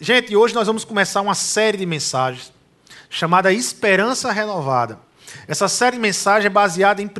[0.00, 2.52] Gente, hoje nós vamos começar uma série de mensagens
[3.10, 5.00] chamada Esperança Renovada.
[5.46, 7.10] Essa série de mensagens é baseada em 1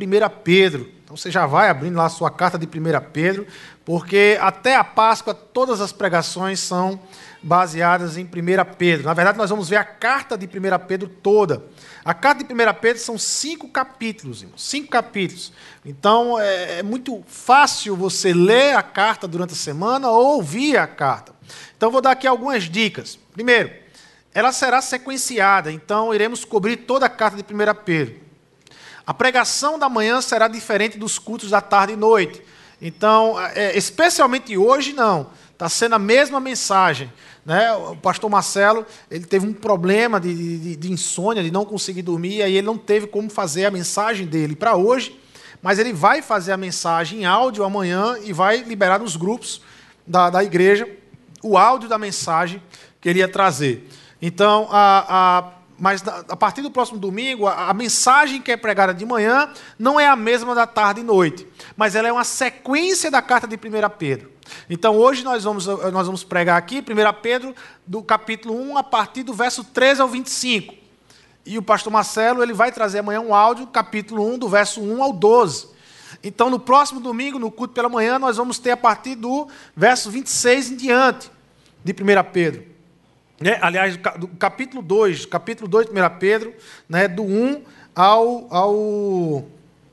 [0.43, 0.91] Pedro.
[1.03, 2.69] Então você já vai abrindo lá a sua carta de 1
[3.11, 3.47] Pedro,
[3.83, 6.99] porque até a Páscoa todas as pregações são
[7.41, 8.27] baseadas em 1
[8.77, 9.07] Pedro.
[9.07, 10.49] Na verdade, nós vamos ver a carta de 1
[10.87, 11.63] Pedro toda.
[12.05, 15.51] A carta de 1 Pedro são cinco capítulos, irmão, cinco capítulos.
[15.83, 20.85] Então é, é muito fácil você ler a carta durante a semana ou ouvir a
[20.85, 21.33] carta.
[21.75, 23.17] Então vou dar aqui algumas dicas.
[23.33, 23.71] Primeiro,
[24.33, 28.15] ela será sequenciada, então iremos cobrir toda a carta de 1 Pedro.
[29.05, 32.43] A pregação da manhã será diferente dos cultos da tarde e noite.
[32.81, 35.31] Então, é, especialmente hoje, não.
[35.51, 37.11] Está sendo a mesma mensagem.
[37.45, 37.73] Né?
[37.73, 42.35] O pastor Marcelo ele teve um problema de, de, de insônia, de não conseguir dormir,
[42.35, 45.19] e aí ele não teve como fazer a mensagem dele para hoje,
[45.61, 49.61] mas ele vai fazer a mensagem em áudio amanhã e vai liberar nos grupos
[50.05, 50.87] da, da igreja
[51.41, 52.61] o áudio da mensagem
[53.01, 53.89] que ele ia trazer.
[54.21, 58.93] Então, a, a, mas a partir do próximo domingo, a, a, mensagem que é pregada
[58.93, 63.09] de manhã não é a mesma da tarde e noite, mas ela é uma sequência
[63.09, 63.59] da carta de 1
[63.97, 64.31] Pedro.
[64.69, 67.55] Então, hoje nós vamos, nós vamos pregar aqui 1 Pedro,
[67.87, 70.75] do capítulo 1, a partir do verso 13 ao 25.
[71.45, 75.01] E o pastor Marcelo ele vai trazer amanhã um áudio, capítulo 1, do verso 1
[75.01, 75.69] ao 12.
[76.23, 80.11] Então, no próximo domingo, no culto pela manhã, nós vamos ter a partir do verso
[80.11, 81.31] 26 em diante,
[81.83, 81.95] de 1
[82.33, 82.68] Pedro.
[83.39, 83.57] Né?
[83.61, 86.53] Aliás, do capítulo 2, capítulo 2 de 1 Pedro,
[86.87, 87.07] né?
[87.07, 87.63] do 1
[87.95, 89.45] ao, ao,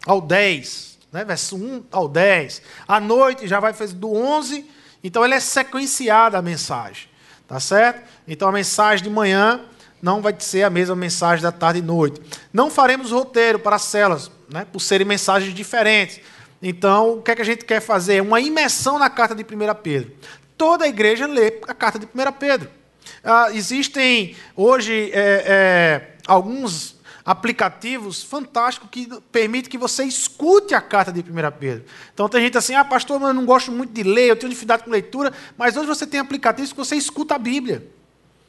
[0.04, 1.24] ao 10, né?
[1.24, 2.60] verso 1 ao 10.
[2.88, 4.68] À noite já vai fazer do 11,
[5.02, 7.08] então ele é sequenciada a mensagem,
[7.46, 8.02] tá certo?
[8.26, 9.60] Então a mensagem de manhã
[10.02, 12.20] não vai ser a mesma mensagem da tarde e noite.
[12.52, 14.66] Não faremos roteiro para as celas, né?
[14.70, 16.20] por serem mensagens diferentes.
[16.60, 18.20] Então, o que, é que a gente quer fazer?
[18.22, 19.46] Uma imersão na carta de 1
[19.82, 20.12] Pedro.
[20.56, 22.70] Toda a igreja lê a carta de 1 Pedro.
[23.22, 31.12] Ah, existem hoje é, é, alguns aplicativos fantásticos que permitem que você escute a carta
[31.12, 31.24] de 1
[31.58, 31.84] Pedro.
[32.14, 34.84] Então tem gente assim, ah, pastor, eu não gosto muito de ler, eu tenho dificuldade
[34.84, 37.90] com leitura, mas hoje você tem aplicativos que você escuta a Bíblia.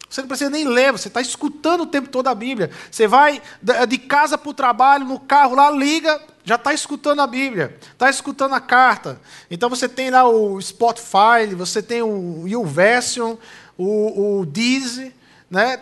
[0.10, 2.72] Você não precisa nem ler, você está escutando o tempo todo a Bíblia.
[2.90, 3.42] Você vai
[3.88, 8.10] de casa para o trabalho, no carro lá, liga, já está escutando a Bíblia, está
[8.10, 9.20] escutando a carta.
[9.52, 13.36] Então você tem lá o Spotify, você tem o YouVersion,
[13.78, 15.14] o, o Deezer,
[15.50, 15.80] né?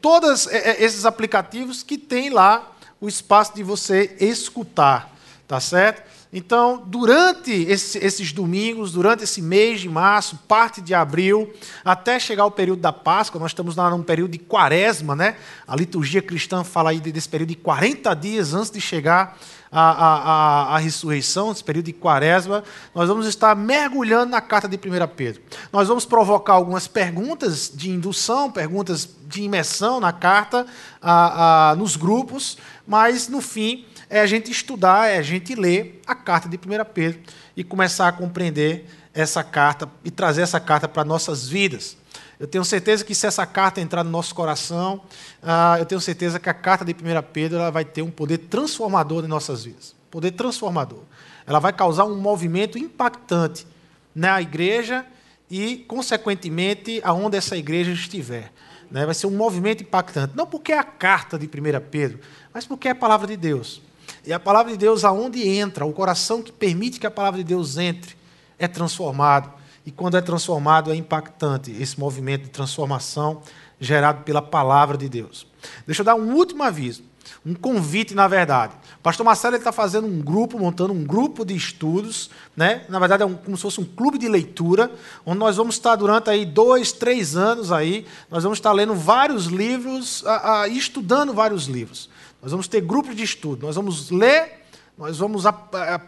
[0.00, 5.14] todos é, é, esses aplicativos que tem lá o espaço de você escutar,
[5.46, 6.02] tá certo?
[6.32, 11.52] Então, durante esse, esses domingos, durante esse mês de março, parte de abril,
[11.84, 15.36] até chegar o período da Páscoa, nós estamos num período de quaresma, né?
[15.66, 19.38] A liturgia cristã fala aí desse período de 40 dias antes de chegar
[19.70, 22.62] a, a, a, a ressurreição, esse período de quaresma,
[22.94, 24.80] nós vamos estar mergulhando na carta de 1
[25.16, 25.42] Pedro.
[25.72, 30.66] Nós vamos provocar algumas perguntas de indução, perguntas de imersão na carta,
[31.00, 36.00] a, a, nos grupos, mas no fim é a gente estudar, é a gente ler
[36.06, 36.60] a carta de 1
[36.94, 37.20] Pedro
[37.56, 41.96] e começar a compreender essa carta e trazer essa carta para nossas vidas.
[42.38, 45.00] Eu tenho certeza que se essa carta entrar no nosso coração,
[45.42, 46.96] ah, eu tenho certeza que a carta de 1
[47.32, 49.94] Pedro ela vai ter um poder transformador em nossas vidas.
[50.10, 51.02] Poder transformador.
[51.46, 53.66] Ela vai causar um movimento impactante
[54.14, 55.06] na igreja
[55.50, 58.52] e, consequentemente, aonde essa igreja estiver.
[58.90, 59.06] Né?
[59.06, 60.36] Vai ser um movimento impactante.
[60.36, 61.50] Não porque é a carta de 1
[61.90, 62.20] Pedro,
[62.52, 63.80] mas porque é a palavra de Deus.
[64.26, 67.44] E a palavra de Deus, aonde entra, o coração que permite que a palavra de
[67.44, 68.16] Deus entre,
[68.58, 69.52] é transformado.
[69.86, 73.40] E quando é transformado, é impactante esse movimento de transformação
[73.80, 75.46] gerado pela palavra de Deus.
[75.86, 77.04] Deixa eu dar um último aviso,
[77.44, 78.74] um convite, na verdade.
[78.98, 82.84] O pastor Marcelo está fazendo um grupo, montando um grupo de estudos, né?
[82.88, 84.90] na verdade é um, como se fosse um clube de leitura,
[85.24, 89.46] onde nós vamos estar durante aí dois, três anos aí, nós vamos estar lendo vários
[89.46, 90.24] livros
[90.68, 92.10] e estudando vários livros.
[92.42, 94.65] Nós vamos ter grupos de estudo, nós vamos ler
[94.98, 95.44] nós vamos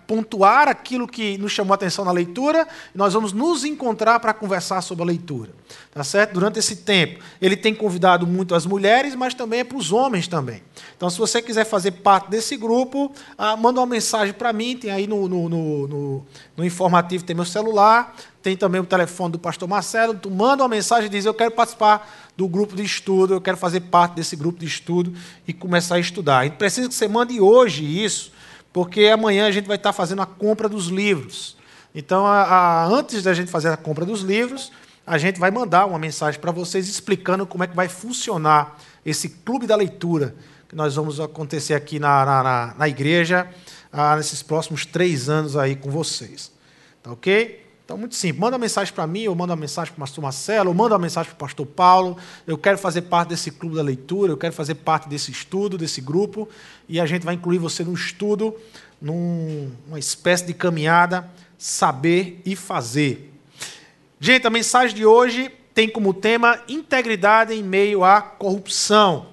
[0.07, 4.33] pontuar aquilo que nos chamou a atenção na leitura, e nós vamos nos encontrar para
[4.33, 5.51] conversar sobre a leitura.
[5.93, 6.33] Tá certo?
[6.33, 10.27] Durante esse tempo, ele tem convidado muito as mulheres, mas também é para os homens
[10.27, 10.63] também.
[10.97, 14.91] Então, se você quiser fazer parte desse grupo, ah, manda uma mensagem para mim, tem
[14.91, 16.27] aí no, no, no,
[16.57, 20.69] no, informativo, tem meu celular, tem também o telefone do pastor Marcelo, tu manda uma
[20.69, 24.35] mensagem e diz, eu quero participar do grupo de estudo, eu quero fazer parte desse
[24.35, 25.13] grupo de estudo
[25.47, 26.47] e começar a estudar.
[26.47, 28.33] E precisa que você mande hoje isso,
[28.79, 31.57] porque amanhã a gente vai estar fazendo a compra dos livros.
[31.93, 34.71] Então, a, a, antes da gente fazer a compra dos livros,
[35.05, 39.31] a gente vai mandar uma mensagem para vocês explicando como é que vai funcionar esse
[39.31, 40.33] clube da leitura
[40.69, 43.51] que nós vamos acontecer aqui na, na, na igreja
[43.93, 46.53] ah, nesses próximos três anos aí com vocês.
[47.03, 47.61] Tá ok?
[47.89, 48.39] Então, muito simples.
[48.39, 50.95] Manda uma mensagem para mim, ou manda uma mensagem para o pastor Marcelo, ou manda
[50.95, 52.19] uma mensagem para o pastor Paulo.
[52.47, 56.03] Eu quero fazer parte desse clube da leitura, eu quero fazer parte desse estudo, desse
[56.03, 56.47] grupo,
[56.87, 58.55] e a gente vai incluir você no estudo,
[59.01, 63.33] numa espécie de caminhada, saber e fazer.
[64.21, 69.29] Gente, a mensagem de hoje tem como tema integridade em meio à corrupção.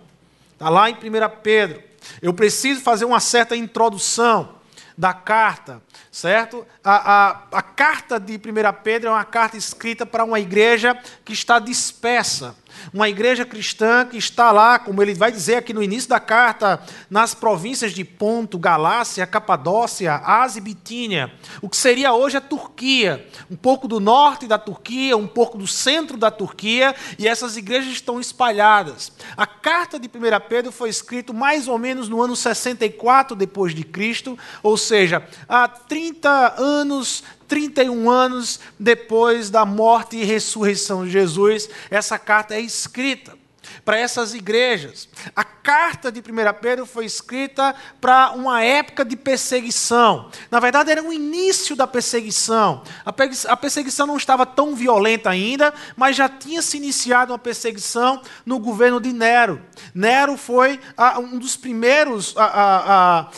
[0.54, 0.98] Está lá em 1
[1.44, 1.84] Pedro.
[2.22, 4.56] Eu preciso fazer uma certa introdução
[4.98, 5.82] da carta,
[6.16, 6.66] certo?
[6.82, 8.40] A, a, a carta de 1
[8.82, 12.56] Pedro é uma carta escrita para uma igreja que está dispersa
[12.94, 16.82] uma igreja cristã que está lá, como ele vai dizer aqui no início da carta,
[17.10, 21.32] nas províncias de Ponto, Galácia, Capadócia, Ásia e Bitínia,
[21.62, 25.68] o que seria hoje a Turquia, um pouco do norte da Turquia, um pouco do
[25.68, 29.12] centro da Turquia, e essas igrejas estão espalhadas.
[29.36, 30.12] A carta de 1
[30.48, 35.68] Pedro foi escrita mais ou menos no ano 64 depois de Cristo, ou seja, há
[35.68, 43.35] 30 anos 31 anos depois da morte e ressurreição de Jesus, essa carta é escrita
[43.84, 45.08] para essas igrejas.
[45.36, 46.24] A carta de 1
[46.62, 50.30] Pedro foi escrita para uma época de perseguição.
[50.52, 52.84] Na verdade, era o início da perseguição.
[53.04, 58.60] A perseguição não estava tão violenta ainda, mas já tinha se iniciado uma perseguição no
[58.60, 59.62] governo de Nero.
[59.94, 60.80] Nero foi
[61.20, 62.36] um dos primeiros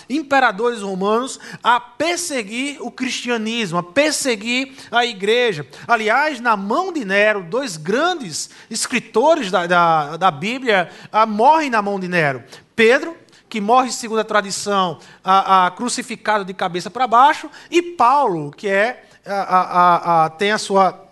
[0.09, 5.65] imperadores romanos a perseguir o cristianismo, a perseguir a igreja.
[5.87, 10.89] Aliás, na mão de Nero, dois grandes escritores da, da, da Bíblia
[11.27, 12.43] morrem na mão de Nero.
[12.75, 13.15] Pedro,
[13.49, 18.67] que morre, segundo a tradição, a, a crucificado de cabeça para baixo, e Paulo, que
[18.67, 21.07] é, a, a, tem a sua.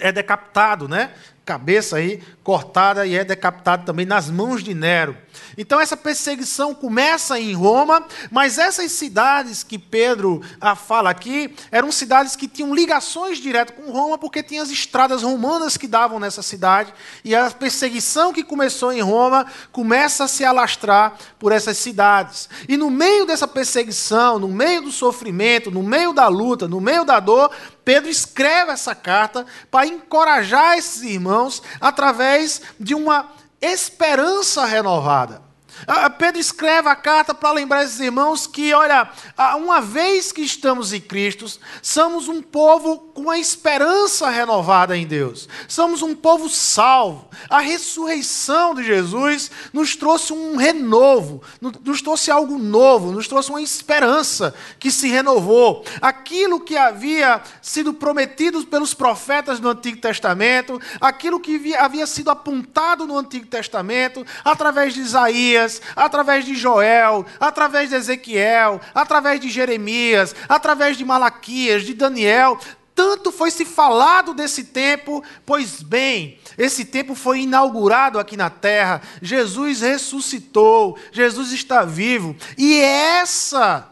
[0.00, 1.12] é decapitado, né?
[1.44, 5.16] Cabeça aí cortada e é decapitado também nas mãos de Nero.
[5.56, 11.90] Então essa perseguição começa em Roma, mas essas cidades que Pedro ah, fala aqui eram
[11.90, 16.42] cidades que tinham ligações direto com Roma, porque tinham as estradas romanas que davam nessa
[16.42, 16.92] cidade,
[17.24, 22.48] e a perseguição que começou em Roma começa a se alastrar por essas cidades.
[22.68, 27.04] E no meio dessa perseguição, no meio do sofrimento, no meio da luta, no meio
[27.04, 27.50] da dor,
[27.84, 33.30] Pedro escreve essa carta para encorajar esses irmãos através de uma
[33.60, 35.45] esperança renovada.
[35.86, 40.42] Ah, Pedro escreve a carta para lembrar esses irmãos que, olha, ah, uma vez que
[40.42, 41.46] estamos em Cristo,
[41.82, 45.48] somos um povo com a esperança renovada em Deus.
[45.66, 47.28] Somos um povo salvo.
[47.50, 51.42] A ressurreição de Jesus nos trouxe um renovo,
[51.82, 55.84] nos trouxe algo novo, nos trouxe uma esperança que se renovou.
[56.00, 63.06] Aquilo que havia sido prometido pelos profetas do Antigo Testamento, aquilo que havia sido apontado
[63.06, 69.50] no Antigo Testamento, através de Isaías, Isaías, através de Joel, através de Ezequiel, através de
[69.50, 72.58] Jeremias, através de Malaquias, de Daniel.
[72.94, 79.02] Tanto foi se falado desse tempo, pois bem, esse tempo foi inaugurado aqui na terra.
[79.20, 82.34] Jesus ressuscitou, Jesus está vivo.
[82.56, 83.90] E essa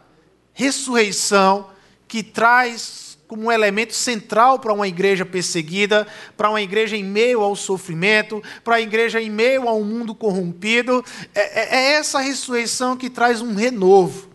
[0.55, 1.69] ressurreição
[2.09, 6.07] que traz como um elemento central para uma igreja perseguida,
[6.37, 10.15] para uma igreja em meio ao sofrimento, para a igreja em meio a um mundo
[10.15, 11.05] corrompido.
[11.35, 14.29] É, é, é essa ressurreição que traz um renovo,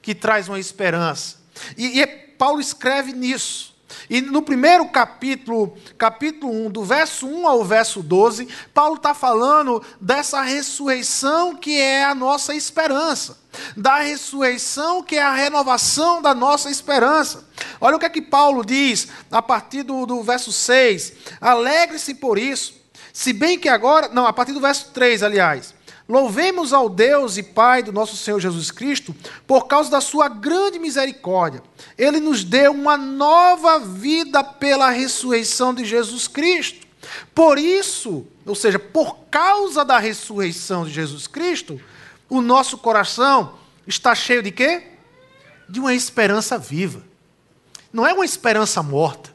[0.00, 1.36] que traz uma esperança.
[1.76, 3.77] E, e Paulo escreve nisso.
[4.08, 9.82] E no primeiro capítulo, capítulo 1, do verso 1 ao verso 12, Paulo está falando
[10.00, 13.38] dessa ressurreição que é a nossa esperança.
[13.76, 17.46] Da ressurreição que é a renovação da nossa esperança.
[17.80, 21.12] Olha o que é que Paulo diz a partir do, do verso 6.
[21.40, 22.74] Alegre-se por isso,
[23.12, 24.08] se bem que agora.
[24.08, 25.77] Não, a partir do verso 3, aliás.
[26.08, 29.14] Louvemos ao Deus e Pai do nosso Senhor Jesus Cristo
[29.46, 31.62] por causa da sua grande misericórdia.
[31.98, 36.86] Ele nos deu uma nova vida pela ressurreição de Jesus Cristo.
[37.34, 41.78] Por isso, ou seja, por causa da ressurreição de Jesus Cristo,
[42.26, 44.84] o nosso coração está cheio de quê?
[45.68, 47.02] De uma esperança viva.
[47.92, 49.34] Não é uma esperança morta.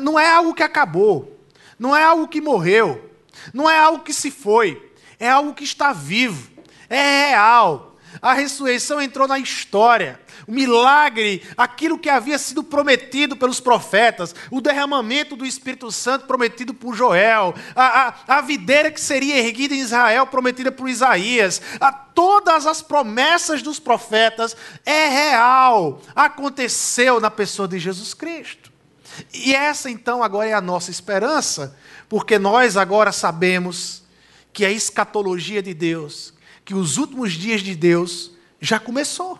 [0.00, 1.38] Não é algo que acabou.
[1.78, 3.10] Não é algo que morreu.
[3.52, 4.90] Não é algo que se foi
[5.22, 6.50] é algo que está vivo,
[6.90, 7.96] é real.
[8.20, 10.20] A ressurreição entrou na história.
[10.48, 16.74] O milagre, aquilo que havia sido prometido pelos profetas, o derramamento do Espírito Santo prometido
[16.74, 21.92] por Joel, a, a, a videira que seria erguida em Israel prometida por Isaías, a,
[21.92, 28.72] todas as promessas dos profetas é real, aconteceu na pessoa de Jesus Cristo.
[29.32, 34.01] E essa então agora é a nossa esperança, porque nós agora sabemos
[34.52, 39.38] que a escatologia de Deus, que os últimos dias de Deus já começou.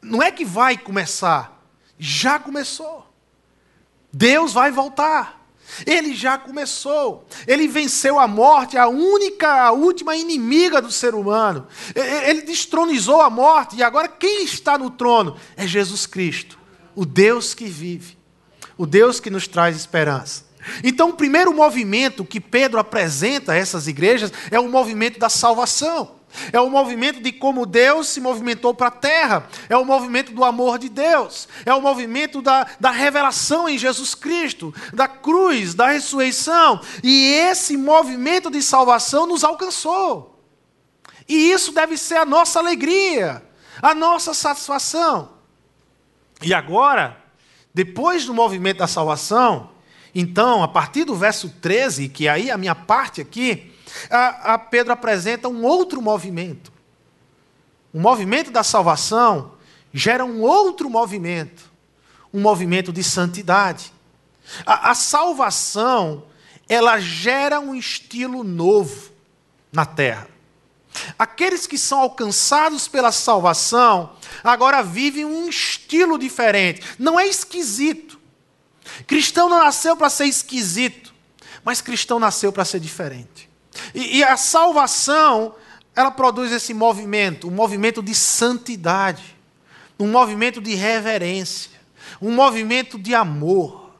[0.00, 1.62] Não é que vai começar,
[1.98, 3.06] já começou.
[4.12, 5.40] Deus vai voltar.
[5.86, 7.26] Ele já começou.
[7.46, 11.66] Ele venceu a morte, a única, a última inimiga do ser humano.
[11.94, 16.58] Ele destronizou a morte e agora quem está no trono é Jesus Cristo,
[16.94, 18.18] o Deus que vive,
[18.76, 20.49] o Deus que nos traz esperança.
[20.84, 26.20] Então, o primeiro movimento que Pedro apresenta a essas igrejas é o movimento da salvação.
[26.52, 29.48] É o movimento de como Deus se movimentou para a terra.
[29.68, 31.48] É o movimento do amor de Deus.
[31.66, 36.80] É o movimento da, da revelação em Jesus Cristo, da cruz, da ressurreição.
[37.02, 40.40] E esse movimento de salvação nos alcançou.
[41.28, 43.42] E isso deve ser a nossa alegria,
[43.80, 45.30] a nossa satisfação.
[46.42, 47.16] E agora,
[47.74, 49.70] depois do movimento da salvação,
[50.14, 53.72] então, a partir do verso 13, que aí é a minha parte aqui,
[54.10, 56.72] a, a Pedro apresenta um outro movimento.
[57.92, 59.52] O movimento da salvação
[59.92, 61.70] gera um outro movimento,
[62.32, 63.92] um movimento de santidade.
[64.64, 66.24] A, a salvação,
[66.68, 69.10] ela gera um estilo novo
[69.72, 70.28] na terra.
[71.18, 74.12] Aqueles que são alcançados pela salvação
[74.42, 76.82] agora vivem um estilo diferente.
[76.98, 78.09] Não é esquisito.
[79.06, 81.12] Cristão não nasceu para ser esquisito,
[81.64, 83.48] mas cristão nasceu para ser diferente.
[83.94, 85.54] E, e, a salvação,
[85.94, 89.36] ela produz esse movimento, um movimento de santidade,
[89.98, 91.70] um movimento de reverência,
[92.20, 93.90] um movimento de amor,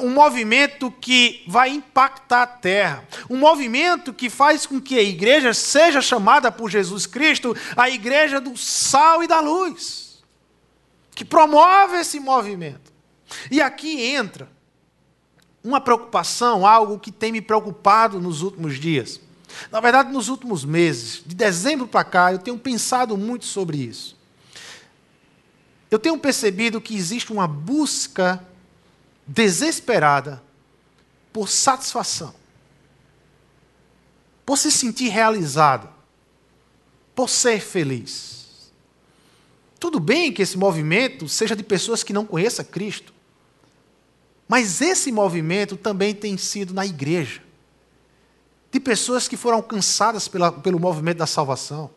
[0.00, 5.54] um movimento que vai impactar a terra, um movimento que faz com que a igreja
[5.54, 10.22] seja chamada por Jesus Cristo a igreja do sal e da luz,
[11.14, 12.91] que promove esse movimento.
[13.50, 14.48] E aqui entra
[15.62, 19.20] uma preocupação, algo que tem me preocupado nos últimos dias.
[19.70, 24.16] Na verdade, nos últimos meses, de dezembro para cá, eu tenho pensado muito sobre isso.
[25.90, 28.44] Eu tenho percebido que existe uma busca
[29.26, 30.42] desesperada
[31.32, 32.34] por satisfação,
[34.44, 35.88] por se sentir realizado,
[37.14, 38.72] por ser feliz.
[39.78, 43.11] Tudo bem que esse movimento seja de pessoas que não conheçam Cristo.
[44.52, 47.40] Mas esse movimento também tem sido na igreja.
[48.70, 51.90] De pessoas que foram alcançadas pela, pelo movimento da salvação.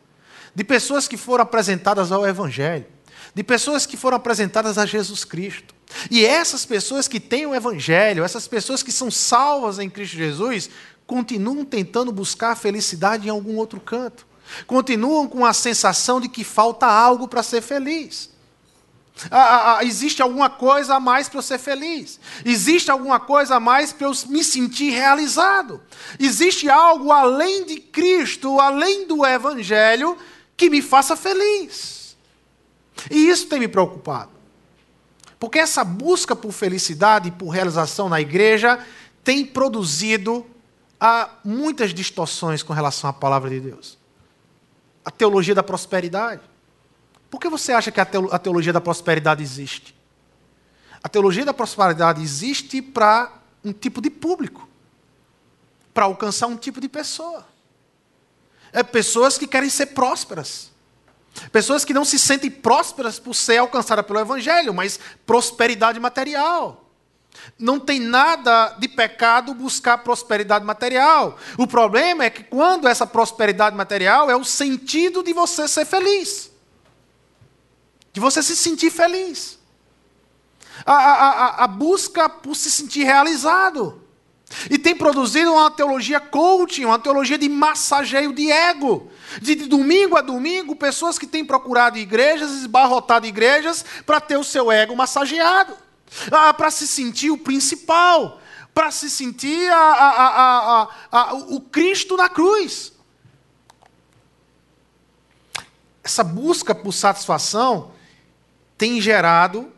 [0.54, 2.86] De pessoas que foram apresentadas ao Evangelho.
[3.34, 5.74] De pessoas que foram apresentadas a Jesus Cristo.
[6.10, 10.70] E essas pessoas que têm o Evangelho, essas pessoas que são salvas em Cristo Jesus,
[11.06, 14.26] continuam tentando buscar a felicidade em algum outro canto.
[14.66, 18.30] Continuam com a sensação de que falta algo para ser feliz.
[19.30, 22.20] Ah, ah, ah, existe alguma coisa a mais para eu ser feliz.
[22.44, 25.80] Existe alguma coisa a mais para eu me sentir realizado.
[26.20, 30.18] Existe algo além de Cristo, além do Evangelho,
[30.54, 32.16] que me faça feliz.
[33.10, 34.30] E isso tem me preocupado.
[35.38, 38.84] Porque essa busca por felicidade e por realização na igreja
[39.24, 40.46] tem produzido
[41.00, 43.98] ah, muitas distorções com relação à palavra de Deus.
[45.04, 46.42] A teologia da prosperidade
[47.30, 49.94] por que você acha que a teologia da prosperidade existe?
[51.02, 53.32] A teologia da prosperidade existe para
[53.64, 54.68] um tipo de público,
[55.92, 57.46] para alcançar um tipo de pessoa.
[58.72, 60.70] É pessoas que querem ser prósperas.
[61.52, 66.84] Pessoas que não se sentem prósperas por ser alcançadas pelo Evangelho, mas prosperidade material.
[67.58, 71.36] Não tem nada de pecado buscar prosperidade material.
[71.58, 76.55] O problema é que quando essa prosperidade material é o sentido de você ser feliz
[78.16, 79.58] de você se sentir feliz.
[80.86, 84.02] A, a, a, busca por se sentir realizado.
[84.70, 89.10] E tem produzido uma teologia coaching, uma teologia de massageio de ego.
[89.42, 94.44] De, de domingo a domingo, pessoas que têm procurado igrejas, esbarrotado igrejas, para ter o
[94.44, 95.76] seu ego massageado.
[96.32, 98.40] Ah, para se sentir o principal.
[98.72, 100.88] Para se sentir a,
[101.50, 102.94] o Cristo na cruz.
[106.02, 107.94] Essa busca por satisfação
[108.76, 109.70] tem gerado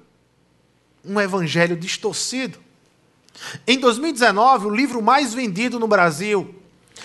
[1.05, 2.59] um evangelho distorcido.
[3.67, 6.55] Em 2019, o livro mais vendido no Brasil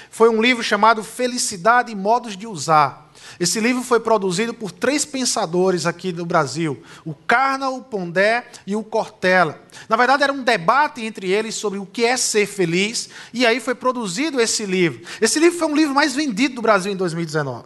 [0.10, 3.04] foi um livro chamado Felicidade e Modos de Usar.
[3.40, 8.76] Esse livro foi produzido por três pensadores aqui do Brasil: o Carna, o Pondé e
[8.76, 9.62] o Cortella.
[9.88, 13.60] Na verdade, era um debate entre eles sobre o que é ser feliz, e aí
[13.60, 15.02] foi produzido esse livro.
[15.22, 17.66] Esse livro foi um livro mais vendido do Brasil em 2019.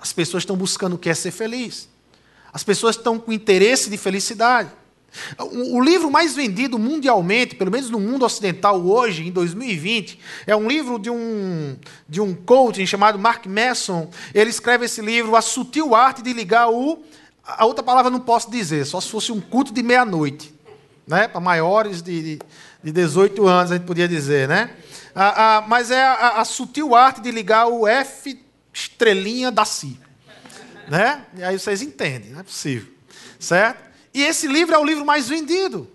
[0.00, 1.88] As pessoas estão buscando o que é ser feliz.
[2.52, 4.70] As pessoas estão com interesse de felicidade.
[5.72, 10.68] O livro mais vendido mundialmente, pelo menos no mundo ocidental hoje, em 2020, é um
[10.68, 11.76] livro de um,
[12.08, 14.08] de um coaching chamado Mark Manson.
[14.32, 17.02] Ele escreve esse livro, A Sutil Arte de Ligar o.
[17.44, 20.54] A outra palavra não posso dizer, só se fosse um culto de meia-noite.
[21.06, 21.26] né?
[21.26, 22.38] para maiores de,
[22.82, 24.46] de 18 anos, a gente podia dizer.
[24.48, 24.70] Né?
[25.66, 28.40] Mas é a, a, sutil arte de ligar o F
[28.72, 29.98] estrelinha da Si.
[30.90, 31.24] Né?
[31.36, 32.92] E aí vocês entendem, não é possível.
[33.38, 33.88] Certo?
[34.12, 35.88] E esse livro é o livro mais vendido.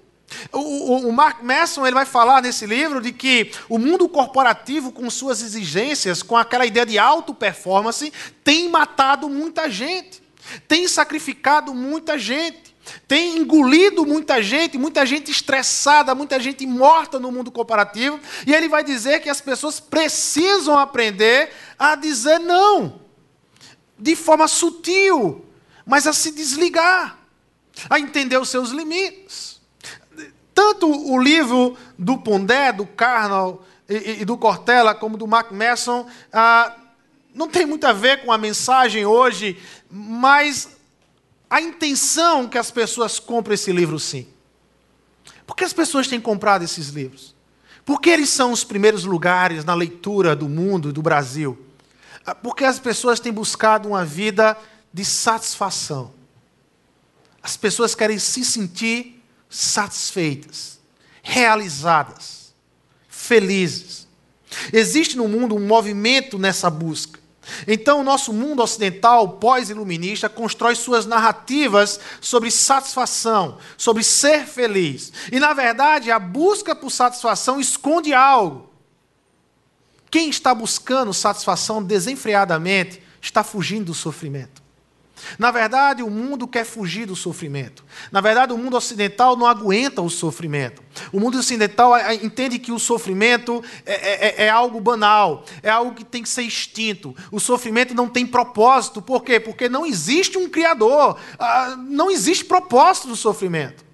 [0.54, 4.94] O, o, o, Mark Manson ele vai falar nesse livro de que o mundo corporativo,
[4.94, 8.12] com suas exigências, com aquela ideia de alto performance,
[8.42, 10.24] tem matado muita gente,
[10.66, 12.74] tem sacrificado muita gente,
[13.06, 18.18] tem engolido muita gente, muita gente estressada, muita gente morta no mundo corporativo.
[18.48, 23.05] E ele vai dizer que as pessoas precisam aprender a dizer não,
[23.98, 25.46] de forma sutil,
[25.86, 27.18] mas a se desligar,
[27.90, 29.62] a entender os seus limites.
[30.54, 36.08] Tanto o livro do Pondé, do Carnal e, e do Cortella, como do Mark Messon,
[36.32, 36.74] ah,
[37.34, 39.58] não tem muito a ver com a mensagem hoje,
[39.90, 40.70] mas
[41.50, 44.28] a intenção que as pessoas compram esse livro, sim.
[45.46, 47.36] Por que as pessoas têm comprado esses livros?
[47.84, 51.58] Porque eles são os primeiros lugares na leitura do mundo, do Brasil.
[52.26, 54.58] Ah, porque as pessoas têm buscado uma vida
[54.92, 56.14] de satisfação.
[57.42, 60.80] As pessoas querem se sentir satisfeitas,
[61.22, 62.54] realizadas,
[63.08, 64.08] felizes.
[64.74, 67.20] Existe no mundo um movimento nessa busca.
[67.68, 75.14] Então, o nosso mundo ocidental, pós-iluminista, constrói suas narrativas sobre satisfação, sobre ser feliz.
[75.32, 78.75] E, na verdade, a busca por satisfação esconde algo.
[80.10, 84.66] Quem está buscando satisfação desenfreadamente está fugindo do sofrimento.
[85.40, 87.84] Na verdade, o mundo quer fugir do sofrimento.
[88.12, 90.84] Na verdade, o mundo ocidental não aguenta o sofrimento.
[91.12, 95.46] O mundo ocidental é, é, entende que o sofrimento é, é, é, é, algo banal,
[95.64, 97.16] é algo que tem que ser extinto.
[97.32, 99.02] O sofrimento não tem propósito.
[99.02, 99.40] Por quê?
[99.40, 101.18] Porque não existe um Criador.
[101.40, 103.85] Ah, não existe propósito do sofrimento.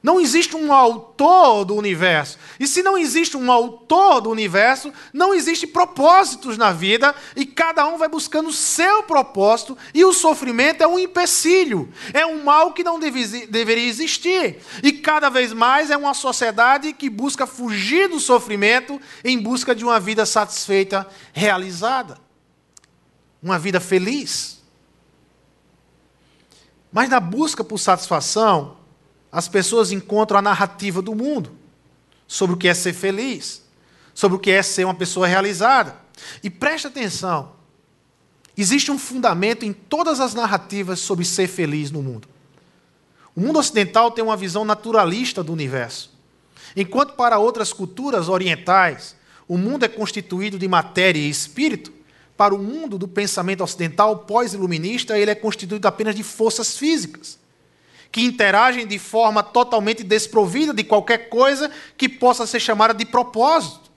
[0.00, 2.38] Não existe um autor do universo.
[2.60, 7.86] E se não existe um autor do universo, não existe propósitos na vida e cada
[7.88, 12.72] um vai buscando o seu propósito e o sofrimento é um empecilho, é um mal
[12.72, 14.58] que não deve, deveria existir.
[14.84, 19.84] E cada vez mais é uma sociedade que busca fugir do sofrimento em busca de
[19.84, 22.18] uma vida satisfeita, realizada.
[23.42, 24.62] Uma vida feliz.
[26.92, 28.77] Mas na busca por satisfação,
[29.30, 31.52] as pessoas encontram a narrativa do mundo
[32.26, 33.62] sobre o que é ser feliz,
[34.14, 35.96] sobre o que é ser uma pessoa realizada.
[36.42, 37.52] E preste atenção:
[38.56, 42.28] existe um fundamento em todas as narrativas sobre ser feliz no mundo.
[43.36, 46.12] O mundo ocidental tem uma visão naturalista do universo,
[46.74, 51.92] enquanto para outras culturas orientais o mundo é constituído de matéria e espírito.
[52.36, 57.38] Para o mundo do pensamento ocidental pós-iluminista, ele é constituído apenas de forças físicas
[58.10, 63.90] que interagem de forma totalmente desprovida de qualquer coisa que possa ser chamada de propósito.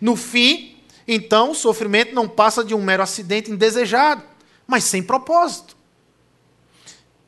[0.00, 4.22] No fim, então, o sofrimento não passa de um mero acidente indesejado,
[4.66, 5.76] mas sem propósito.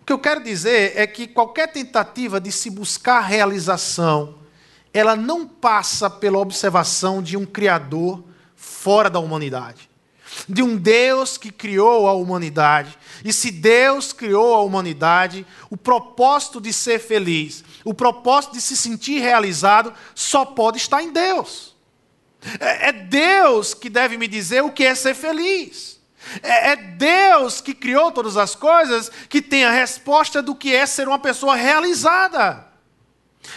[0.00, 4.36] O que eu quero dizer é que qualquer tentativa de se buscar realização,
[4.92, 8.22] ela não passa pela observação de um Criador
[8.54, 9.88] fora da humanidade
[10.48, 12.96] de um Deus que criou a humanidade.
[13.24, 18.76] E se Deus criou a humanidade, o propósito de ser feliz, o propósito de se
[18.76, 21.74] sentir realizado, só pode estar em Deus.
[22.60, 26.00] É, é Deus que deve me dizer o que é ser feliz.
[26.42, 30.84] É, é Deus que criou todas as coisas que tem a resposta do que é
[30.86, 32.66] ser uma pessoa realizada.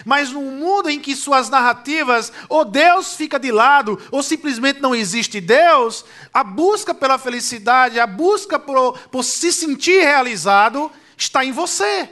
[0.06, 4.96] Mas num mundo em que suas narrativas, ou Deus fica de lado, ou simplesmente não
[4.96, 11.52] existe Deus, a busca pela felicidade, a busca por, por se sentir realizado, está em
[11.52, 12.10] você.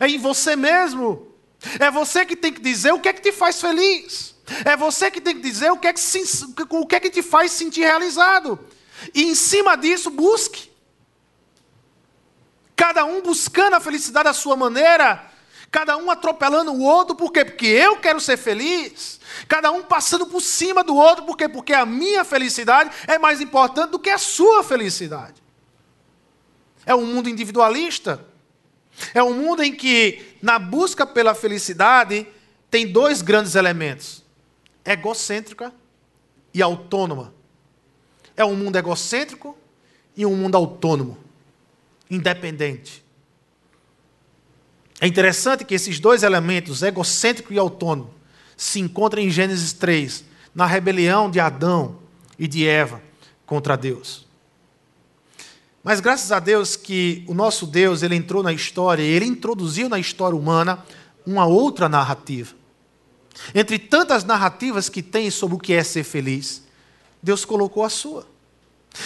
[0.00, 1.34] É em você mesmo.
[1.78, 4.34] É você que tem que dizer o que é que te faz feliz.
[4.64, 7.10] É você que tem que dizer o que é que, se, o que, é que
[7.10, 8.58] te faz sentir realizado.
[9.14, 10.70] E em cima disso, busque.
[12.76, 15.32] Cada um buscando a felicidade à sua maneira
[15.74, 17.44] cada um atropelando o outro, por quê?
[17.44, 19.18] Porque eu quero ser feliz.
[19.48, 21.48] Cada um passando por cima do outro, por quê?
[21.48, 25.42] Porque a minha felicidade é mais importante do que a sua felicidade.
[26.86, 28.24] É um mundo individualista.
[29.12, 32.24] É um mundo em que, na busca pela felicidade,
[32.70, 34.22] tem dois grandes elementos:
[34.84, 35.74] egocêntrica
[36.54, 37.34] e autônoma.
[38.36, 39.58] É um mundo egocêntrico
[40.16, 41.18] e um mundo autônomo,
[42.08, 43.03] independente.
[45.04, 48.10] É interessante que esses dois elementos, egocêntrico e autônomo,
[48.56, 51.98] se encontram em Gênesis 3, na rebelião de Adão
[52.38, 53.02] e de Eva
[53.44, 54.26] contra Deus.
[55.82, 59.98] Mas graças a Deus que o nosso Deus, ele entrou na história, ele introduziu na
[59.98, 60.82] história humana
[61.26, 62.54] uma outra narrativa.
[63.54, 66.62] Entre tantas narrativas que tem sobre o que é ser feliz,
[67.22, 68.26] Deus colocou a sua.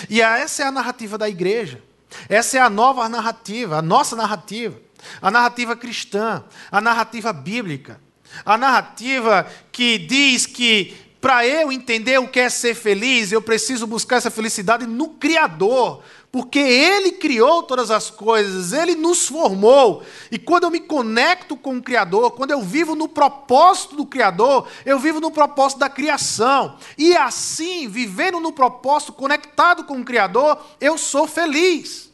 [0.08, 1.82] E essa é a narrativa da igreja.
[2.28, 4.80] Essa é a nova narrativa, a nossa narrativa,
[5.20, 8.00] a narrativa cristã, a narrativa bíblica,
[8.44, 13.86] a narrativa que diz que para eu entender o que é ser feliz, eu preciso
[13.86, 20.04] buscar essa felicidade no Criador, porque Ele criou todas as coisas, Ele nos formou.
[20.30, 24.68] E quando eu me conecto com o Criador, quando eu vivo no propósito do Criador,
[24.86, 26.76] eu vivo no propósito da criação.
[26.96, 32.12] E assim, vivendo no propósito, conectado com o Criador, eu sou feliz.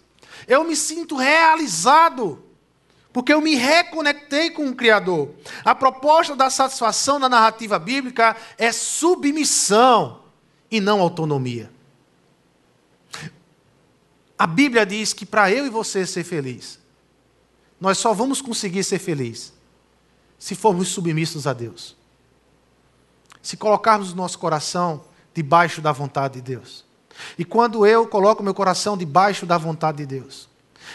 [0.48, 2.42] Eu me sinto realizado.
[3.14, 5.30] Porque eu me reconectei com o Criador.
[5.64, 10.24] A proposta da satisfação na narrativa bíblica é submissão
[10.68, 11.70] e não autonomia.
[14.36, 16.80] A Bíblia diz que para eu e você ser feliz,
[17.80, 19.52] nós só vamos conseguir ser felizes
[20.36, 21.96] se formos submissos a Deus.
[23.40, 26.84] Se colocarmos o nosso coração debaixo da vontade de Deus.
[27.38, 30.48] E quando eu coloco meu coração debaixo da vontade de Deus,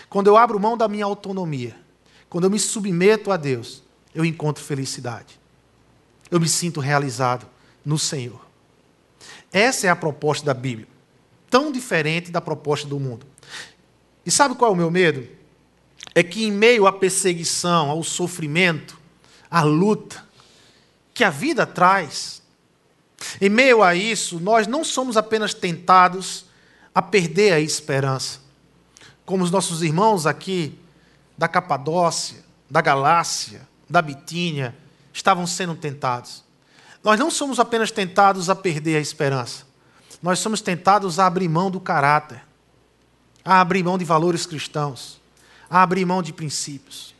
[0.10, 1.88] quando eu abro mão da minha autonomia,
[2.30, 5.40] quando eu me submeto a Deus, eu encontro felicidade.
[6.30, 7.48] Eu me sinto realizado
[7.84, 8.46] no Senhor.
[9.52, 10.88] Essa é a proposta da Bíblia
[11.50, 13.26] tão diferente da proposta do mundo.
[14.26, 15.28] E sabe qual é o meu medo?
[16.14, 19.00] É que em meio à perseguição, ao sofrimento,
[19.50, 20.24] à luta
[21.14, 22.42] que a vida traz,
[23.42, 26.46] em meio a isso, nós não somos apenas tentados
[26.94, 28.40] a perder a esperança,
[29.26, 30.79] como os nossos irmãos aqui
[31.40, 34.76] da Capadócia, da Galácia, da Bitínia
[35.14, 36.44] estavam sendo tentados.
[37.02, 39.66] Nós não somos apenas tentados a perder a esperança,
[40.22, 42.44] nós somos tentados a abrir mão do caráter,
[43.44, 45.22] a abrir mão de valores cristãos,
[45.70, 47.16] a abrir mão de princípios.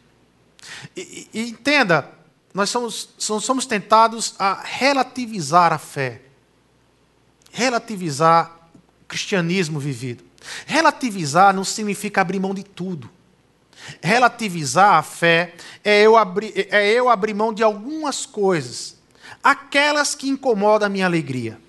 [0.98, 2.12] E, e entenda,
[2.54, 6.24] nós somos, somos tentados a relativizar a fé,
[7.54, 8.68] relativizar
[9.02, 10.26] o cristianismo vivido.
[10.66, 13.10] Relativizar não significa abrir mão de tudo.
[14.02, 18.98] Relativizar a fé é eu abrir, é eu abrir mão de algumas coisas,
[19.44, 21.60] aquelas que incomodam a minha alegria.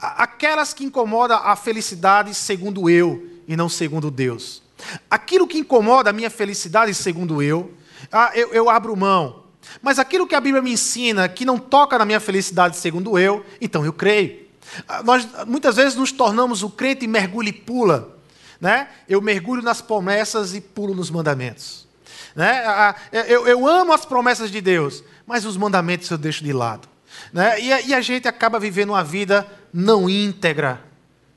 [0.00, 4.62] Aquelas que incomodam a felicidade segundo eu e não segundo Deus.
[5.10, 7.72] Aquilo que incomoda a minha felicidade segundo eu,
[8.12, 9.44] ah, eu, eu abro mão.
[9.82, 13.44] Mas aquilo que a Bíblia me ensina, que não toca na minha felicidade segundo eu,
[13.60, 14.46] então eu creio.
[14.86, 18.17] Ah, nós muitas vezes nos tornamos o crente mergulha e pula.
[18.60, 18.88] Né?
[19.08, 21.86] Eu mergulho nas promessas e pulo nos mandamentos.
[22.34, 22.94] Né?
[23.12, 26.88] Eu, amo as promessas de Deus, mas os mandamentos eu deixo de lado.
[27.32, 27.60] Né?
[27.60, 30.80] E, a, gente acaba vivendo uma vida não íntegra,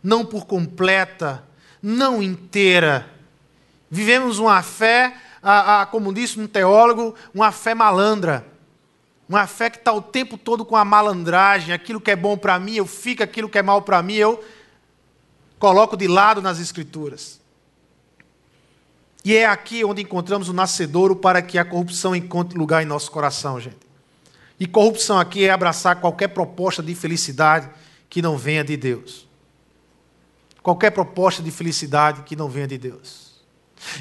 [0.03, 1.43] não por completa,
[1.81, 3.07] não inteira.
[3.89, 5.13] Vivemos uma fé,
[5.91, 8.45] como disse um teólogo, uma fé malandra.
[9.27, 12.59] Uma fé que está o tempo todo com a malandragem, aquilo que é bom para
[12.59, 14.43] mim, eu fico, aquilo que é mal para mim, eu
[15.61, 17.39] coloco de lado nas Escrituras.
[19.23, 23.11] E é aqui onde encontramos o nascedouro para que a corrupção encontre lugar em nosso
[23.11, 23.77] coração, gente.
[24.59, 27.69] E corrupção aqui é abraçar qualquer proposta de felicidade
[28.09, 29.27] que não venha de Deus.
[30.63, 33.39] Qualquer proposta de felicidade que não venha de Deus.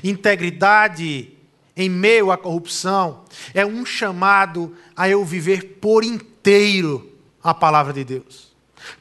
[0.03, 1.37] Integridade
[1.77, 8.03] em meio à corrupção é um chamado a eu viver por inteiro a palavra de
[8.03, 8.51] Deus.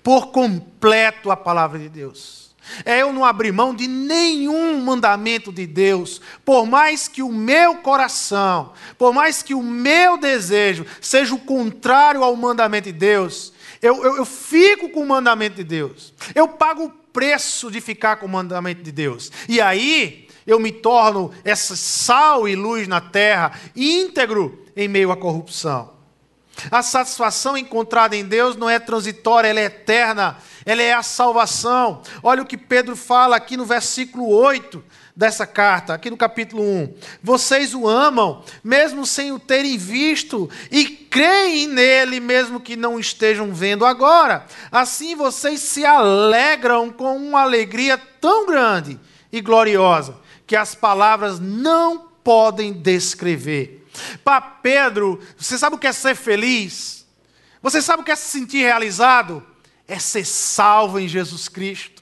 [0.04, 2.49] Por completo a palavra de Deus.
[2.86, 7.76] É eu não abrir mão de nenhum mandamento de Deus, por mais que o meu
[7.76, 14.04] coração, por mais que o meu desejo seja o contrário ao mandamento de Deus, eu,
[14.04, 16.14] eu, eu fico com o mandamento de Deus.
[16.36, 19.32] Eu pago o preço de ficar com o mandamento de Deus.
[19.48, 25.18] E aí eu me torno essa sal e luz na terra, íntegro em meio à
[25.18, 25.99] corrupção.
[26.72, 32.02] A satisfação encontrada em Deus não é transitória, ela é eterna, ela é a salvação.
[32.22, 34.84] Olha o que Pedro fala aqui no versículo 8
[35.16, 36.94] dessa carta, aqui no capítulo 1.
[37.22, 43.54] Vocês o amam, mesmo sem o terem visto, e creem nele, mesmo que não estejam
[43.54, 44.46] vendo agora.
[44.72, 49.00] Assim vocês se alegram com uma alegria tão grande
[49.32, 50.16] e gloriosa,
[50.48, 53.79] que as palavras não podem descrever.
[54.24, 57.06] Para Pedro, você sabe o que é ser feliz?
[57.62, 59.46] Você sabe o que é se sentir realizado?
[59.88, 62.00] É ser salvo em Jesus Cristo.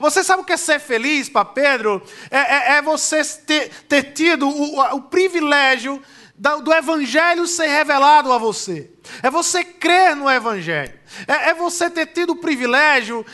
[0.00, 2.02] Você sabe o que é ser feliz para Pedro?
[2.30, 6.02] É, é, é, você ter, ter tido o, o privilégio
[6.38, 8.90] do Evangelho ser revelado a você.
[9.22, 10.92] É você crer no Evangelho.
[11.26, 13.24] É, é você ter tido o privilégio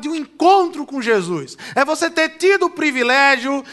[0.00, 1.56] de um encontro com Jesus.
[1.74, 3.64] É você ter tido o privilégio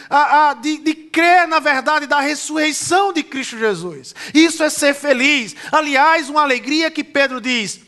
[0.62, 4.16] de crer na verdade da ressurreição de Cristo Jesus.
[4.34, 5.56] Isso é ser feliz.
[5.72, 7.80] Aliás, uma alegria que Pedro diz: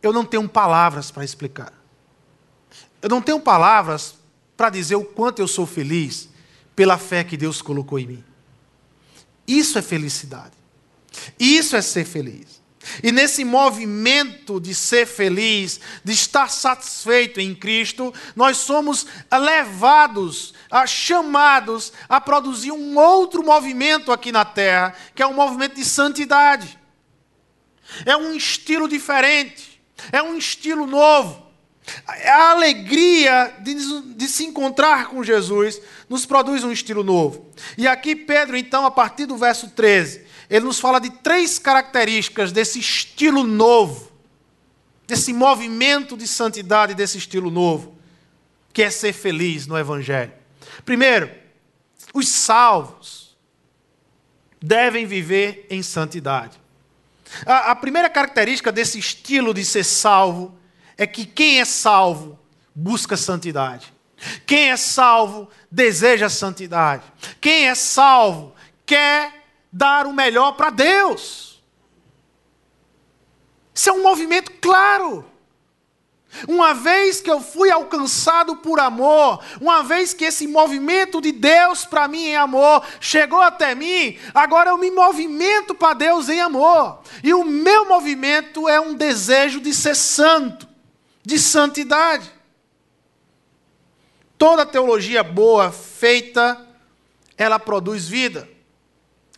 [0.00, 1.72] Eu não tenho palavras para explicar.
[3.02, 4.14] Eu não tenho palavras
[4.56, 6.28] para dizer o quanto eu sou feliz
[6.76, 8.29] pela fé que Deus colocou em mim.
[9.58, 10.52] Isso é felicidade.
[11.38, 12.60] Isso é ser feliz.
[13.02, 20.54] E nesse movimento de ser feliz, de estar satisfeito em Cristo, nós somos levados,
[20.86, 26.78] chamados a produzir um outro movimento aqui na terra, que é um movimento de santidade.
[28.06, 29.82] É um estilo diferente,
[30.12, 31.49] é um estilo novo.
[32.06, 33.74] A alegria de,
[34.14, 37.46] de, se encontrar com Jesus nos produz um estilo novo.
[37.76, 42.52] E aqui Pedro, então, a partir do verso 13, ele nos fala de três características
[42.52, 44.10] desse estilo novo,
[45.06, 47.96] desse movimento de santidade, desse estilo novo,
[48.72, 50.32] que é ser feliz no Evangelho.
[50.84, 51.30] Primeiro,
[52.12, 53.36] os salvos
[54.60, 56.60] devem viver em santidade.
[57.46, 60.58] A, a primeira característica desse estilo de ser salvo
[61.00, 62.38] é que quem é salvo
[62.74, 63.90] busca santidade.
[64.46, 67.02] Quem é salvo deseja santidade.
[67.40, 71.62] Quem é salvo quer dar o melhor para Deus.
[73.74, 75.24] Isso é um movimento claro.
[76.46, 81.86] Uma vez que eu fui alcançado por amor, uma vez que esse movimento de Deus
[81.86, 87.00] para mim em amor chegou até mim, agora eu me movimento para Deus em amor.
[87.24, 90.69] E o meu movimento é um desejo de ser santo
[91.24, 92.30] de santidade.
[94.38, 96.66] Toda teologia boa feita,
[97.36, 98.48] ela produz vida.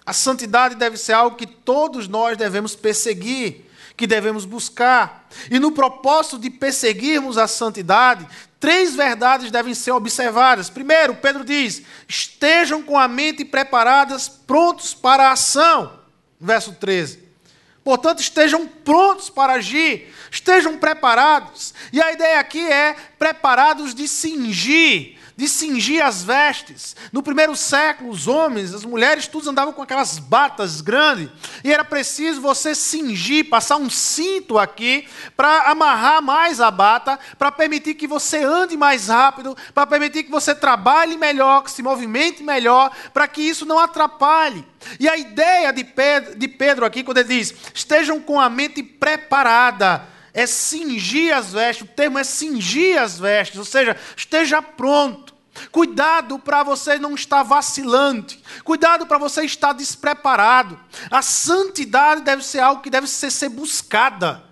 [0.05, 5.29] A santidade deve ser algo que todos nós devemos perseguir, que devemos buscar.
[5.51, 8.27] E no propósito de perseguirmos a santidade,
[8.59, 10.71] três verdades devem ser observadas.
[10.71, 16.01] Primeiro, Pedro diz: estejam com a mente preparadas, prontos para a ação.
[16.41, 17.22] Verso 13.
[17.85, 21.75] Portanto, estejam prontos para agir, estejam preparados.
[21.93, 26.95] E a ideia aqui é preparados de cingir, de cingir as vestes.
[27.11, 31.31] No primeiro século, os homens, as mulheres, todos andavam com aquelas batas grandes,
[31.65, 35.05] e era preciso você cingir, passar um cinto aqui,
[35.37, 40.31] para amarrar mais a bata, para permitir que você ande mais rápido, para permitir que
[40.31, 44.65] você trabalhe melhor, que se movimente melhor, para que isso não atrapalhe.
[45.01, 48.81] E a ideia de Pedro, de Pedro aqui, quando ele diz: estejam com a mente
[48.81, 55.32] preparada, é cingir as vestes, o termo é cingir as vestes, ou seja, esteja pronto.
[55.71, 58.43] Cuidado para você não estar vacilante.
[58.65, 60.79] Cuidado para você estar despreparado.
[61.11, 64.43] A santidade deve ser algo que deve ser, ser buscada.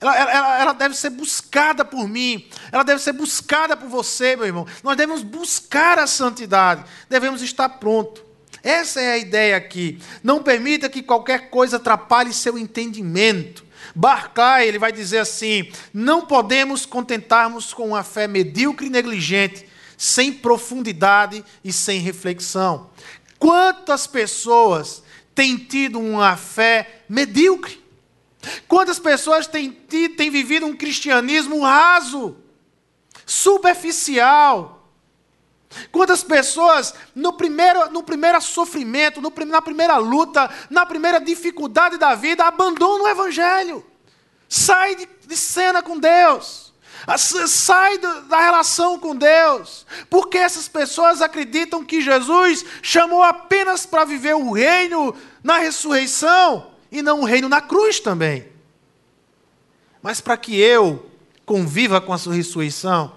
[0.00, 2.48] Ela, ela, ela, deve ser buscada por mim.
[2.70, 4.66] Ela deve ser buscada por você, meu irmão.
[4.82, 6.84] Nós devemos buscar a santidade.
[7.08, 8.24] Devemos estar pronto.
[8.62, 10.00] Essa é a ideia aqui.
[10.22, 13.66] Não permita que qualquer coisa atrapalhe seu entendimento.
[13.94, 19.67] Barclay, ele vai dizer assim: não podemos contentarmos com uma fé medíocre e negligente,
[19.98, 22.88] sem profundidade e sem reflexão.
[23.36, 25.02] Quantas pessoas
[25.34, 27.84] têm tido uma fé medíocre?
[28.68, 32.36] Quantas pessoas têm, têm vivido um cristianismo raso,
[33.26, 34.88] superficial?
[35.90, 42.14] Quantas pessoas, no primeiro, no primeiro sofrimento, no, na primeira luta, na primeira dificuldade da
[42.14, 43.84] vida, abandonam o Evangelho,
[44.48, 46.67] sai de, de cena com Deus,
[47.46, 54.34] sai da relação com Deus, porque essas pessoas acreditam que Jesus chamou apenas para viver
[54.34, 58.48] o reino na ressurreição e não o reino na cruz também.
[60.02, 61.10] Mas para que eu
[61.44, 63.12] conviva com a sua ressurreição,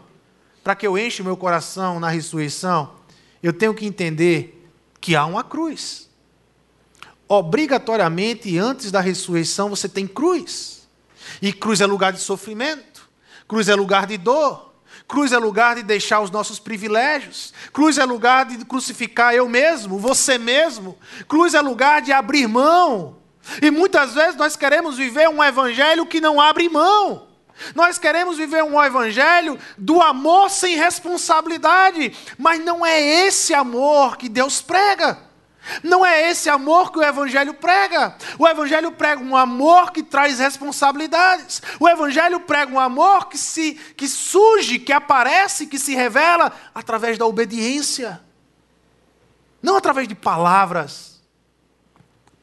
[0.63, 2.93] para que eu enche meu coração na ressurreição,
[3.41, 6.09] eu tenho que entender que há uma cruz.
[7.27, 10.87] Obrigatoriamente, antes da ressurreição, você tem cruz.
[11.41, 12.90] E cruz é lugar de sofrimento,
[13.51, 14.71] cruz é lugar de dor,
[15.05, 19.99] cruz é lugar de deixar os nossos privilégios, cruz é lugar de crucificar eu mesmo,
[19.99, 23.17] você mesmo, cruz é lugar de abrir mão.
[23.61, 27.27] E muitas vezes nós queremos viver um evangelho que não abre mão.
[27.75, 34.29] Nós queremos viver um evangelho do amor sem responsabilidade, mas não é esse amor que
[34.29, 35.17] Deus prega.
[35.83, 38.15] Não é esse amor que o Evangelho prega.
[38.39, 41.61] O Evangelho prega um amor que traz responsabilidades.
[41.79, 47.17] O Evangelho prega um amor que, se, que surge, que aparece, que se revela através
[47.17, 48.21] da obediência.
[49.61, 51.11] Não através de palavras,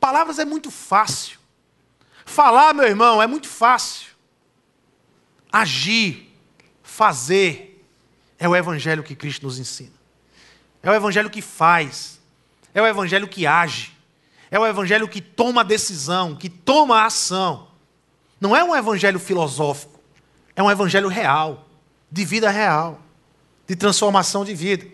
[0.01, 1.39] Palavras é muito fácil.
[2.25, 4.09] Falar, meu irmão, é muito fácil.
[5.51, 6.35] Agir,
[6.83, 7.85] fazer,
[8.39, 9.93] é o evangelho que Cristo nos ensina.
[10.83, 12.18] É o evangelho que faz.
[12.79, 13.93] É o evangelho que age.
[14.53, 17.67] É o evangelho que toma decisão, que toma ação.
[18.41, 19.99] Não é um evangelho filosófico.
[20.55, 21.67] É um evangelho real,
[22.09, 23.03] de vida real,
[23.67, 24.87] de transformação de vida.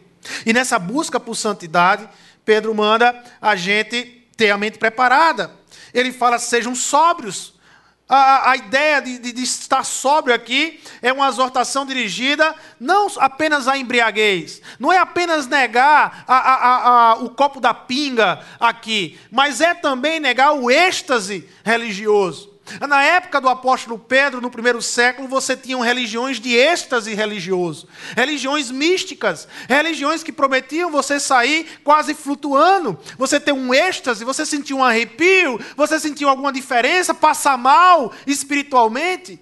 [0.46, 2.08] E nessa busca por santidade,
[2.42, 5.50] Pedro manda a gente ter a mente preparada.
[5.92, 7.52] Ele fala: sejam sóbrios.
[8.06, 13.66] A, a ideia de, de, de, estar sóbrio aqui é uma exortação dirigida não apenas
[13.66, 19.72] à embriaguez, não é apenas negar a, a, o copo da pinga aqui, mas é
[19.72, 22.53] também negar o êxtase religioso.
[22.88, 28.70] Na época do apóstolo Pedro, no primeiro século, você tinha religiões de êxtase religioso, religiões
[28.70, 34.82] místicas, religiões que prometiam você sair quase flutuando, você ter um êxtase, você sentir um
[34.82, 39.38] arrepio, você sentir alguma diferença, passar mal espiritualmente.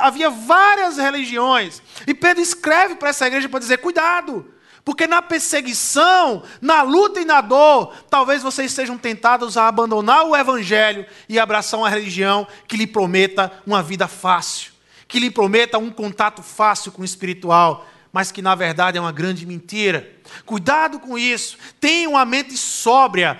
[0.00, 1.82] Havia várias religiões.
[2.06, 4.51] E Pedro escreve para essa igreja para dizer: cuidado.
[4.84, 10.36] Porque na perseguição, na luta e na dor, talvez vocês sejam tentados a abandonar o
[10.36, 14.72] evangelho e abraçar uma religião que lhe prometa uma vida fácil,
[15.06, 19.12] que lhe prometa um contato fácil com o espiritual, mas que na verdade é uma
[19.12, 20.10] grande mentira.
[20.44, 21.56] Cuidado com isso.
[21.80, 23.38] Tenham a mente sóbria.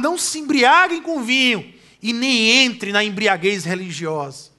[0.00, 4.50] Não se embriaguem com vinho e nem entre na embriaguez religiosa,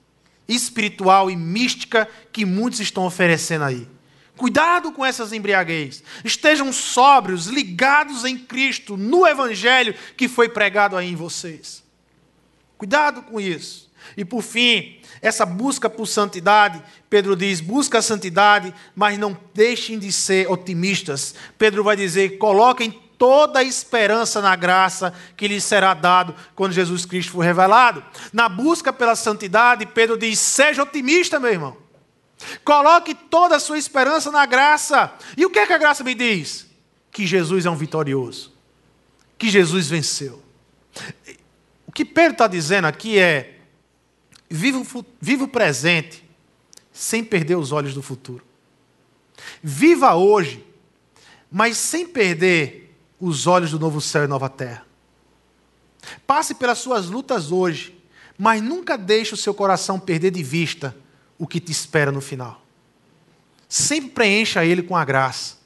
[0.48, 3.88] espiritual e mística que muitos estão oferecendo aí.
[4.38, 6.04] Cuidado com essas embriaguez.
[6.24, 11.84] Estejam sóbrios, ligados em Cristo, no Evangelho que foi pregado aí em vocês.
[12.78, 13.90] Cuidado com isso.
[14.18, 19.98] E por fim, essa busca por santidade, Pedro diz: busca a santidade, mas não deixem
[19.98, 21.34] de ser otimistas.
[21.58, 27.06] Pedro vai dizer: coloquem toda a esperança na graça que lhes será dado quando Jesus
[27.06, 28.04] Cristo for revelado.
[28.34, 31.85] Na busca pela santidade, Pedro diz: seja otimista, meu irmão.
[32.64, 35.14] Coloque toda a sua esperança na graça.
[35.38, 36.68] E o que é que a graça me diz?
[37.12, 38.54] Que Jesus é um vitorioso.
[39.38, 40.42] Que Jesus venceu.
[41.88, 43.60] O que Pedro está dizendo aqui é:
[44.50, 44.82] viva,
[45.20, 46.24] viva o presente
[46.92, 48.44] sem perder os olhos do futuro.
[49.62, 50.66] Viva hoje,
[51.52, 54.86] mas sem perder os olhos do novo céu e nova terra.
[56.26, 57.98] Passe pelas suas lutas hoje,
[58.38, 60.96] mas nunca deixe o seu coração perder de vista
[61.38, 62.62] o que te espera no final.
[63.68, 65.58] Sempre preencha ele com a graça.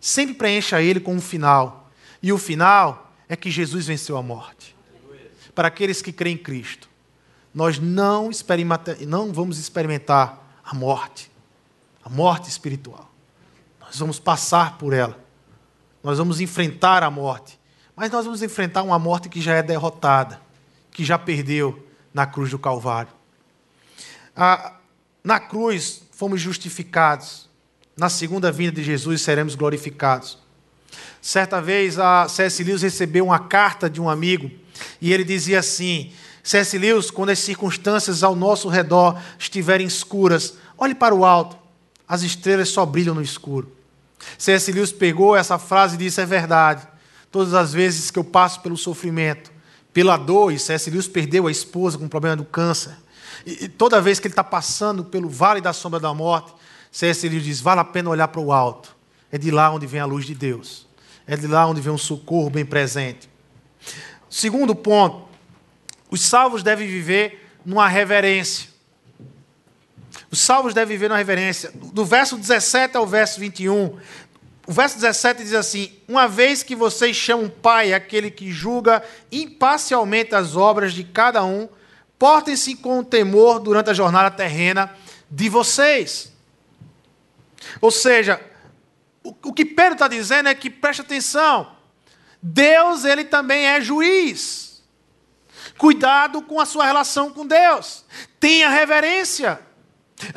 [0.00, 1.90] Sempre preencha ele com um final.
[2.22, 4.74] E o final é que Jesus venceu a morte.
[5.54, 6.88] Para aqueles que creem em Cristo,
[7.52, 8.30] nós não,
[9.06, 11.30] não vamos experimentar a morte,
[12.04, 13.10] a morte espiritual.
[13.80, 15.18] Nós vamos passar por ela.
[16.02, 17.58] Nós vamos enfrentar a morte.
[17.94, 20.40] Mas nós vamos enfrentar uma morte que já é derrotada,
[20.90, 23.12] que já perdeu na cruz do Calvário.
[24.34, 24.76] A,
[25.22, 27.48] na cruz fomos justificados.
[27.96, 30.38] Na segunda vinda de Jesus seremos glorificados.
[31.20, 32.64] Certa vez a C.S.
[32.64, 34.50] Lewis recebeu uma carta de um amigo
[35.00, 36.76] e ele dizia assim: C.S.
[36.78, 41.56] Lewis, quando as circunstâncias ao nosso redor estiverem escuras, olhe para o alto,
[42.08, 43.70] as estrelas só brilham no escuro.
[44.38, 44.72] C.S.
[44.72, 46.86] Lewis pegou essa frase e disse: É verdade.
[47.30, 49.52] Todas as vezes que eu passo pelo sofrimento,
[49.92, 50.90] pela dor, e C.S.
[50.90, 52.96] Lewis perdeu a esposa com problema do câncer,
[53.46, 56.52] e, toda vez que ele está passando pelo vale da sombra da morte,
[56.90, 57.28] C.S.
[57.28, 58.96] Lewis diz: vale a pena olhar para o alto.
[59.32, 60.86] É de lá onde vem a luz de Deus.
[61.26, 63.30] É de lá onde vem um socorro bem presente.
[64.28, 65.28] Segundo ponto,
[66.10, 68.68] os salvos devem viver numa reverência.
[70.30, 71.70] Os salvos devem viver numa reverência.
[71.74, 73.98] Do verso 17 ao verso 21,
[74.66, 80.34] o verso 17 diz assim: Uma vez que vocês chamam Pai aquele que julga imparcialmente
[80.34, 81.68] as obras de cada um,
[82.20, 84.94] Portem-se com temor durante a jornada terrena
[85.30, 86.30] de vocês.
[87.80, 88.38] Ou seja,
[89.24, 91.74] o, que Pedro está dizendo é que preste atenção.
[92.42, 94.82] Deus, ele também é juiz.
[95.78, 98.04] Cuidado com a sua relação com Deus.
[98.38, 99.58] Tenha reverência.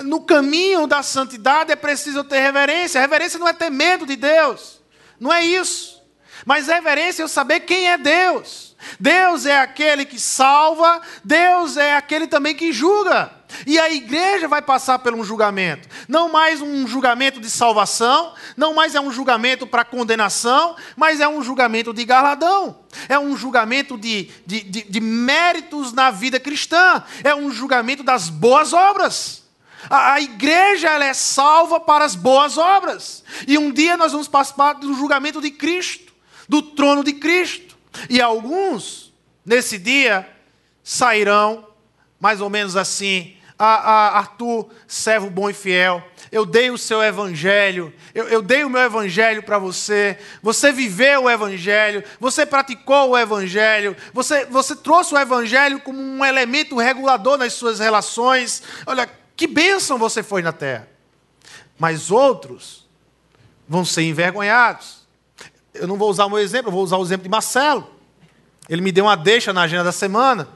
[0.06, 3.02] No caminho da santidade é preciso ter reverência.
[3.02, 4.82] reverência não é ter medo de Deus.
[5.20, 6.02] Não é isso.
[6.46, 8.73] Mas reverência é eu saber quem é Deus.
[9.00, 13.32] Deus é aquele que salva, Deus é aquele também que julga.
[13.68, 15.88] E a igreja vai passar por um julgamento.
[16.08, 21.28] Não mais um julgamento de salvação, não mais é um julgamento para condenação, mas é
[21.28, 22.80] um julgamento de galadão.
[23.08, 27.04] É um julgamento de, de, de, de méritos na vida cristã.
[27.24, 29.44] É um julgamento das boas obras.
[29.90, 33.24] A, igreja ela é salva para as boas obras.
[33.48, 36.14] E um dia nós vamos participar do julgamento de Cristo,
[36.48, 37.73] do trono de Cristo.
[38.10, 39.14] E alguns
[39.46, 40.28] Nesse dia
[40.84, 41.68] sairão,
[42.20, 47.04] mais ou menos assim, a, a Arthur, servo bom e fiel, eu dei o seu
[47.04, 53.10] evangelho, eu, eu dei o meu evangelho para você, você viveu o evangelho, você praticou
[53.10, 58.64] o evangelho, você, você trouxe o evangelho como um elemento regulador nas suas relações.
[58.86, 60.88] Olha, que bênção você foi na terra.
[61.78, 62.88] Mas outros
[63.68, 65.03] vão ser envergonhados.
[65.74, 67.90] Eu não vou usar o meu exemplo, eu vou usar o exemplo de Marcelo.
[68.70, 70.48] Ele me deu uma deixa na agenda da semana.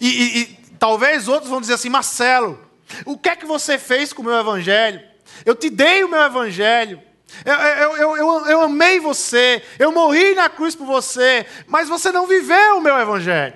[0.00, 0.46] E, e, e
[0.78, 2.60] talvez outros vão dizer assim: Marcelo,
[3.04, 5.00] o que é que você fez com o meu evangelho?
[5.44, 7.00] Eu te dei o meu evangelho.
[7.44, 9.62] Eu, eu, eu, eu, eu amei você.
[9.78, 11.46] Eu morri na cruz por você.
[11.66, 13.54] Mas você não viveu o meu evangelho.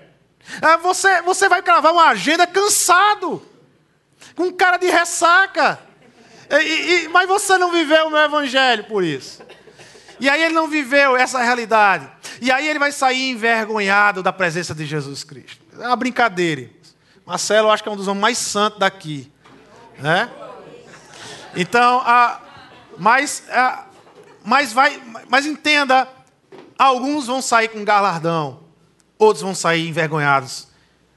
[0.60, 3.42] É, você, você vai cravar uma agenda cansado,
[4.34, 5.78] com cara de ressaca.
[6.50, 9.42] E, e, mas você não viveu o meu evangelho por isso.
[10.20, 12.08] E aí ele não viveu essa realidade.
[12.40, 15.64] E aí ele vai sair envergonhado da presença de Jesus Cristo.
[15.78, 16.70] É uma brincadeira.
[17.24, 19.32] Marcelo, eu acho que é um dos homens mais santos daqui.
[19.98, 20.30] Né?
[21.56, 22.40] Então, a,
[22.98, 23.86] mas, a,
[24.44, 26.06] mas, vai, mas entenda,
[26.78, 28.60] alguns vão sair com galardão,
[29.18, 30.68] outros vão sair envergonhados.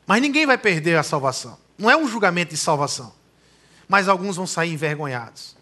[0.08, 1.58] Mas ninguém vai perder a salvação.
[1.78, 3.14] Não é um julgamento de salvação.
[3.88, 5.56] Mas alguns vão sair envergonhados.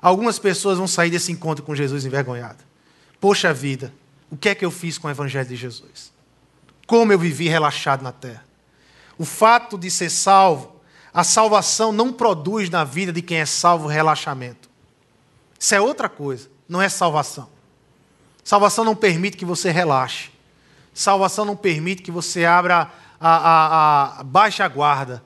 [0.00, 2.67] Algumas pessoas vão sair desse encontro com Jesus envergonhadas.
[3.20, 3.92] Poxa vida,
[4.30, 6.12] o que é que eu fiz com o Evangelho de Jesus?
[6.86, 8.44] Como eu vivi relaxado na terra?
[9.18, 10.78] O fato de ser salvo
[11.12, 14.68] a salvação não produz na vida de quem é salvo relaxamento.
[15.58, 17.48] Isso é outra coisa, não é salvação.
[18.44, 20.30] Salvação não permite que você relaxe.
[20.94, 25.22] Salvação não permite que você abra a, a, a baixa guarda.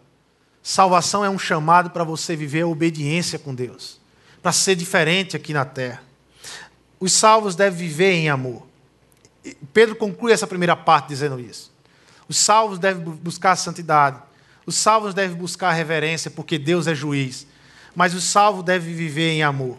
[0.63, 4.01] Salvação é um chamado para você viver a obediência com Deus,
[4.41, 6.03] para ser diferente aqui na terra.
[7.03, 8.63] Os salvos devem viver em amor.
[9.73, 11.73] Pedro conclui essa primeira parte dizendo isso.
[12.29, 14.23] Os salvos devem buscar santidade.
[14.65, 17.45] Os salvos devem buscar reverência, porque Deus é juiz.
[17.93, 19.79] Mas os salvos devem viver em amor.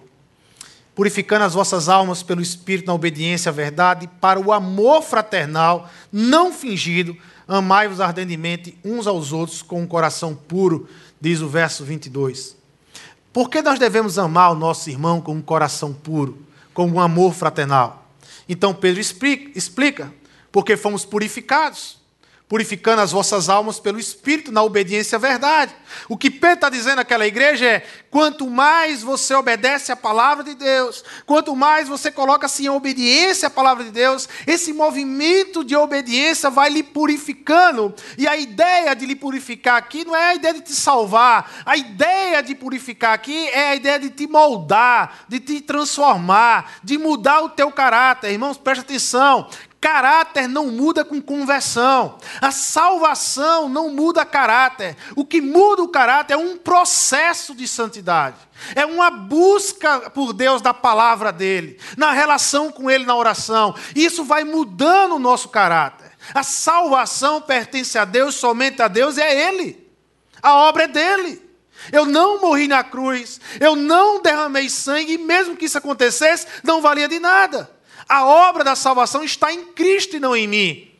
[0.93, 6.51] Purificando as vossas almas pelo Espírito na obediência à verdade, para o amor fraternal, não
[6.51, 7.15] fingido,
[7.47, 10.89] amai-vos ardentemente uns aos outros com um coração puro,
[11.21, 12.57] diz o verso 22.
[13.31, 17.33] Por que nós devemos amar o nosso irmão com um coração puro, com um amor
[17.33, 18.07] fraternal?
[18.47, 20.13] Então Pedro explica, explica
[20.51, 22.02] porque fomos purificados
[22.53, 25.73] purificando as vossas almas pelo Espírito, na obediência à verdade.
[26.07, 30.53] O que Pedro está dizendo àquela igreja é: quanto mais você obedece à palavra de
[30.53, 36.51] Deus, quanto mais você coloca-se em obediência à palavra de Deus, esse movimento de obediência
[36.51, 37.91] vai lhe purificando.
[38.19, 41.75] E a ideia de lhe purificar aqui não é a ideia de te salvar, a
[41.75, 47.41] ideia de purificar aqui é a ideia de te moldar, de te transformar, de mudar
[47.41, 48.31] o teu caráter.
[48.31, 49.49] Irmãos, preste atenção.
[49.83, 52.17] Caráter não muda com conversão.
[52.39, 54.95] A salvação não muda caráter.
[55.13, 58.37] O que muda o caráter é um processo de santidade.
[58.75, 63.75] É uma busca por Deus da palavra dele, na relação com ele na oração.
[63.93, 66.13] Isso vai mudando o nosso caráter.
[66.33, 69.85] A salvação pertence a Deus, somente a Deus, é ele.
[70.41, 71.41] A obra é dele.
[71.91, 76.81] Eu não morri na cruz, eu não derramei sangue, e mesmo que isso acontecesse, não
[76.81, 77.72] valia de nada.
[78.07, 80.91] A obra da salvação está em Cristo e não em mim.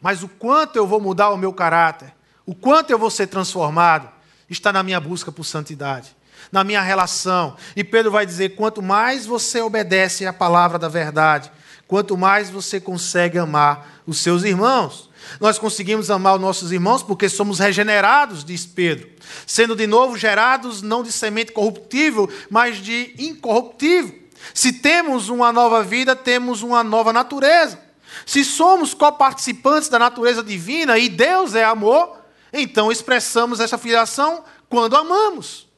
[0.00, 2.12] Mas o quanto eu vou mudar o meu caráter,
[2.46, 4.08] o quanto eu vou ser transformado,
[4.48, 6.16] está na minha busca por santidade,
[6.50, 7.56] na minha relação.
[7.76, 11.52] E Pedro vai dizer: quanto mais você obedece à palavra da verdade,
[11.86, 15.10] quanto mais você consegue amar os seus irmãos.
[15.38, 19.08] Nós conseguimos amar os nossos irmãos porque somos regenerados, diz Pedro,
[19.46, 24.19] sendo de novo gerados não de semente corruptível, mas de incorruptível.
[24.54, 27.80] Se temos uma nova vida, temos uma nova natureza.
[28.26, 32.18] Se somos coparticipantes da natureza divina e Deus é amor,
[32.52, 35.68] então expressamos essa filiação quando amamos.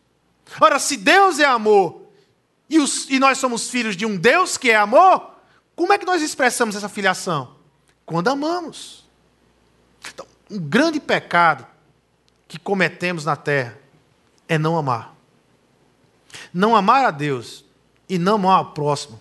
[0.61, 2.07] Ora, se Deus é amor
[2.69, 5.33] e, os, e nós somos filhos de um Deus que é amor,
[5.75, 7.57] como é que nós expressamos essa filiação?
[8.05, 9.05] Quando amamos.
[10.13, 11.67] Então, um grande pecado
[12.49, 13.79] que cometemos na terra
[14.49, 15.15] é não amar.
[16.53, 17.62] Não amar a Deus
[18.13, 19.19] e não ao próximo,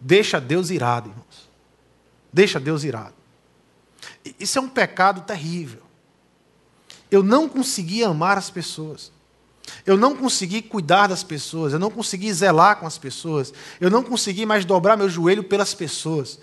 [0.00, 1.48] deixa Deus irado, irmãos.
[2.32, 3.14] Deixa Deus irado.
[4.40, 5.80] Isso é um pecado terrível.
[7.12, 9.12] Eu não consegui amar as pessoas.
[9.86, 14.02] Eu não consegui cuidar das pessoas, eu não consegui zelar com as pessoas, eu não
[14.02, 16.40] consegui mais dobrar meu joelho pelas pessoas,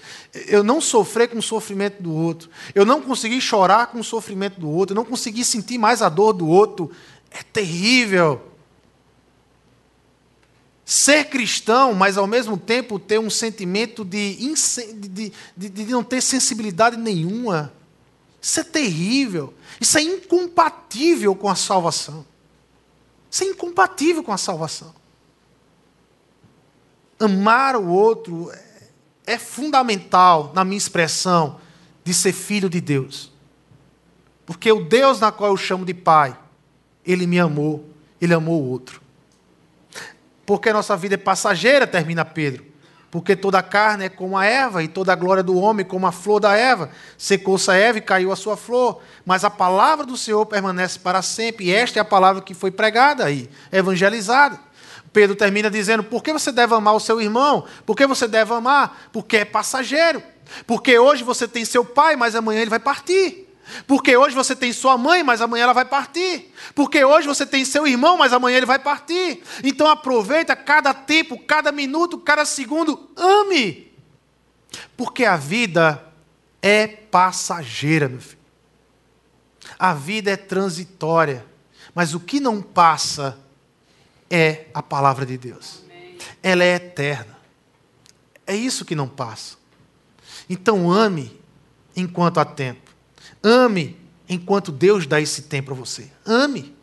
[0.48, 4.62] eu não sofrer com o sofrimento do outro, eu não consegui chorar com o sofrimento
[4.62, 6.90] do outro, eu não consegui sentir mais a dor do outro.
[7.30, 8.42] É terrível
[10.90, 14.38] ser cristão, mas ao mesmo tempo ter um sentimento de,
[14.96, 17.74] de, de, de não ter sensibilidade nenhuma
[18.42, 19.54] Isso é terrível.
[19.82, 22.26] Isso é incompatível com a salvação.
[23.30, 24.96] Isso é incompatível com a salvação.
[27.20, 28.50] Amar o outro
[29.26, 31.60] é fundamental na minha expressão
[32.02, 33.30] de ser filho de Deus.
[34.46, 36.40] Porque o Deus na qual eu chamo de Pai,
[37.06, 37.86] Ele me amou,
[38.22, 39.06] Ele amou o outro.
[40.48, 42.66] Porque a nossa vida é passageira, termina Pedro.
[43.12, 46.08] Porque toda a carne é como a erva, e toda a glória do homem como
[46.08, 46.90] a flor da erva.
[47.18, 49.02] Secou-se a erva e caiu a sua flor.
[49.26, 51.66] Mas a palavra do Senhor permanece para sempre.
[51.66, 54.58] E esta é a palavra que foi pregada aí, evangelizada.
[55.12, 57.66] Pedro termina dizendo: por que você deve amar o seu irmão?
[57.86, 59.10] Por que você deve amar?
[59.12, 60.24] Porque é passageiro.
[60.66, 63.47] Porque hoje você tem seu pai, mas amanhã ele vai partir.
[63.86, 66.54] Porque hoje você tem sua mãe, mas amanhã ela vai partir.
[66.74, 69.42] Porque hoje você tem seu irmão, mas amanhã ele vai partir.
[69.64, 73.92] Então aproveita cada tempo, cada minuto, cada segundo, ame.
[74.96, 76.04] Porque a vida
[76.62, 78.38] é passageira, meu filho.
[79.78, 81.46] A vida é transitória,
[81.94, 83.38] mas o que não passa
[84.30, 85.84] é a palavra de Deus.
[86.42, 87.38] Ela é eterna.
[88.46, 89.58] É isso que não passa.
[90.50, 91.38] Então ame
[91.96, 92.87] enquanto há tempo.
[93.48, 93.96] Ame
[94.28, 96.12] enquanto Deus dá esse tempo para você.
[96.26, 96.76] Ame.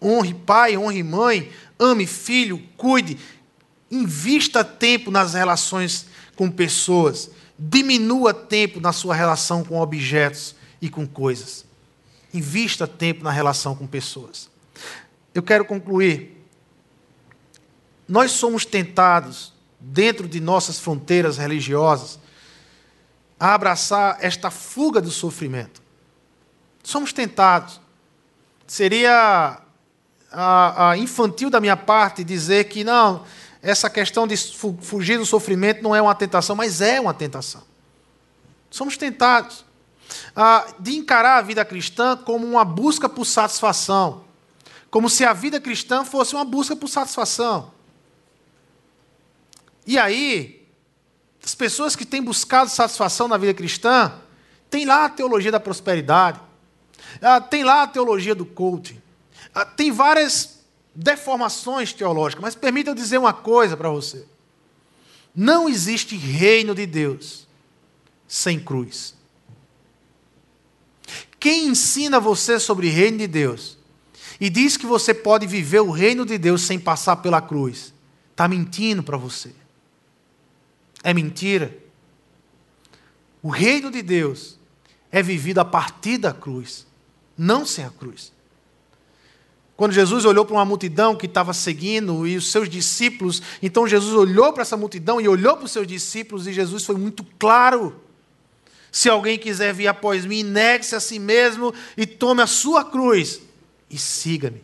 [0.00, 3.18] Honre pai, honre mãe, ame filho, cuide.
[3.90, 6.06] Invista tempo nas relações
[6.36, 7.28] com pessoas.
[7.58, 11.64] Diminua tempo na sua relação com objetos e com coisas.
[12.32, 14.48] Invista tempo na relação com pessoas.
[15.34, 16.40] Eu quero concluir.
[18.06, 22.18] Nós somos tentados, dentro de nossas fronteiras religiosas,
[23.40, 25.81] a abraçar esta fuga do sofrimento.
[26.82, 27.80] Somos tentados.
[28.66, 29.60] Seria
[30.30, 33.24] a, a infantil da minha parte dizer que não,
[33.60, 37.62] essa questão de fugir do sofrimento não é uma tentação, mas é uma tentação.
[38.70, 39.64] Somos tentados
[40.78, 44.24] de encarar a vida cristã como uma busca por satisfação,
[44.90, 47.70] como se a vida cristã fosse uma busca por satisfação.
[49.86, 50.66] E aí,
[51.44, 54.12] as pessoas que têm buscado satisfação na vida cristã,
[54.70, 56.40] têm lá a teologia da prosperidade,
[57.22, 59.00] ah, tem lá a teologia do coaching.
[59.54, 60.60] Ah, tem várias
[60.94, 64.26] deformações teológicas, mas permita eu dizer uma coisa para você.
[65.34, 67.46] Não existe reino de Deus
[68.26, 69.14] sem cruz.
[71.38, 73.78] Quem ensina você sobre reino de Deus
[74.40, 77.94] e diz que você pode viver o reino de Deus sem passar pela cruz,
[78.30, 79.54] está mentindo para você.
[81.02, 81.76] É mentira.
[83.42, 84.58] O reino de Deus
[85.10, 86.86] é vivido a partir da cruz
[87.42, 88.32] não sem a cruz.
[89.76, 94.14] Quando Jesus olhou para uma multidão que estava seguindo e os seus discípulos, então Jesus
[94.14, 98.00] olhou para essa multidão e olhou para os seus discípulos e Jesus foi muito claro.
[98.92, 103.40] Se alguém quiser vir após mim, negue-se a si mesmo e tome a sua cruz
[103.90, 104.62] e siga-me.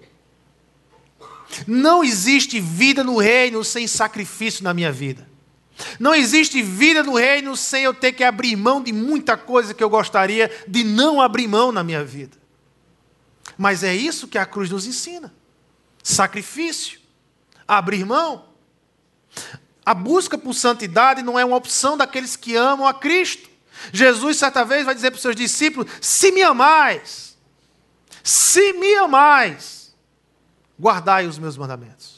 [1.67, 5.29] Não existe vida no reino sem sacrifício na minha vida.
[5.99, 9.83] Não existe vida no reino sem eu ter que abrir mão de muita coisa que
[9.83, 12.37] eu gostaria de não abrir mão na minha vida.
[13.59, 15.35] Mas é isso que a cruz nos ensina:
[16.03, 17.01] sacrifício,
[17.67, 18.47] abrir mão.
[19.85, 23.49] A busca por santidade não é uma opção daqueles que amam a Cristo.
[23.93, 27.37] Jesus, certa vez, vai dizer para os seus discípulos: Se me amais,
[28.23, 29.95] se me amais,
[30.79, 32.18] guardai os meus mandamentos.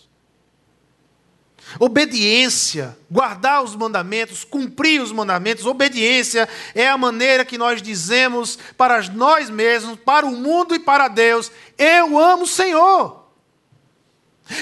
[1.78, 9.00] Obediência, guardar os mandamentos, cumprir os mandamentos, obediência é a maneira que nós dizemos para
[9.10, 13.20] nós mesmos, para o mundo e para Deus: Eu amo o Senhor.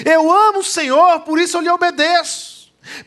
[0.05, 2.59] Eu amo o Senhor, por isso eu lhe obedeço.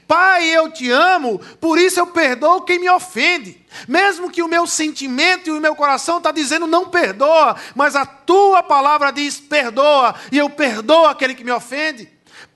[0.07, 3.65] Pai, eu te amo, por isso eu perdoo quem me ofende.
[3.87, 8.05] Mesmo que o meu sentimento e o meu coração está dizendo não perdoa, mas a
[8.05, 12.09] tua palavra diz perdoa, e eu perdoo aquele que me ofende.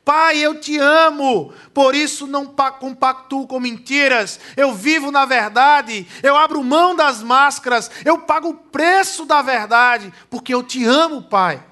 [0.05, 6.37] Pai, eu te amo, por isso não compactuo com mentiras, eu vivo na verdade, eu
[6.37, 11.63] abro mão das máscaras, eu pago o preço da verdade, porque eu te amo, Pai.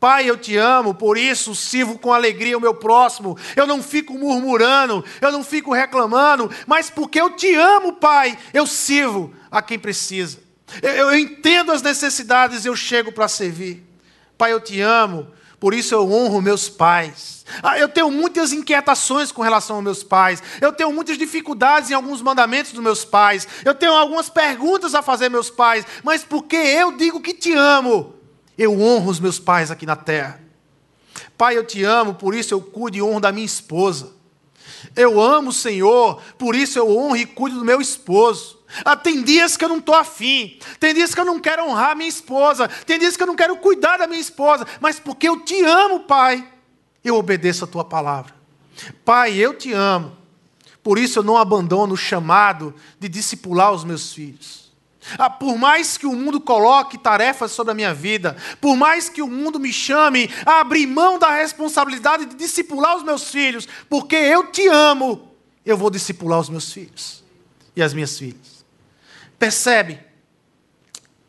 [0.00, 3.38] Pai, eu te amo, por isso sirvo com alegria o meu próximo.
[3.54, 8.66] Eu não fico murmurando, eu não fico reclamando, mas porque eu te amo, Pai, eu
[8.66, 10.38] sirvo a quem precisa.
[10.82, 13.86] Eu, eu entendo as necessidades, eu chego para servir.
[14.38, 15.28] Pai, eu te amo,
[15.60, 17.44] por isso eu honro meus pais.
[17.62, 20.42] Ah, eu tenho muitas inquietações com relação aos meus pais.
[20.58, 23.46] Eu tenho muitas dificuldades em alguns mandamentos dos meus pais.
[23.62, 25.84] Eu tenho algumas perguntas a fazer meus pais.
[26.02, 28.14] Mas porque eu digo que te amo,
[28.56, 30.40] eu honro os meus pais aqui na terra.
[31.36, 34.12] Pai, eu te amo, por isso eu cuido e honro da minha esposa.
[34.94, 38.58] Eu amo o Senhor, por isso eu honro e cuido do meu esposo.
[38.84, 41.96] Ah, tem dias que eu não estou afim, tem dias que eu não quero honrar
[41.96, 45.40] minha esposa, tem dias que eu não quero cuidar da minha esposa, mas porque eu
[45.40, 46.46] te amo, Pai,
[47.02, 48.32] eu obedeço a tua palavra.
[49.04, 50.16] Pai, eu te amo,
[50.82, 54.59] por isso eu não abandono o chamado de discipular os meus filhos.
[55.18, 59.22] Ah, por mais que o mundo coloque tarefas sobre a minha vida, por mais que
[59.22, 64.16] o mundo me chame a abrir mão da responsabilidade de discipular os meus filhos, porque
[64.16, 65.30] eu te amo,
[65.64, 67.24] eu vou discipular os meus filhos
[67.74, 68.64] e as minhas filhas.
[69.38, 69.98] Percebe?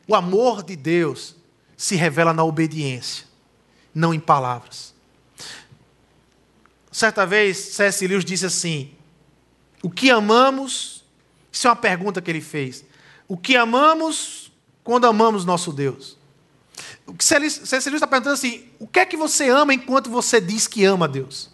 [0.07, 1.36] O amor de Deus
[1.78, 3.26] se revela na obediência,
[3.95, 4.93] não em palavras.
[6.91, 8.05] Certa vez, C.S.
[8.05, 8.91] Lewis disse assim:
[9.82, 11.05] O que amamos?
[11.49, 12.84] Isso é uma pergunta que ele fez
[13.32, 14.51] o que amamos
[14.84, 16.17] quando amamos nosso Deus.
[17.07, 17.77] O que C.S.
[17.77, 21.49] Está perguntando assim: o que é que você ama enquanto você diz que ama Deus?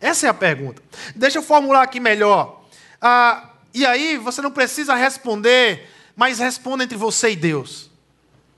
[0.00, 0.80] Essa é a pergunta.
[1.16, 2.64] Deixa eu formular aqui melhor.
[3.00, 7.90] Ah, e aí você não precisa responder, mas responda entre você e Deus.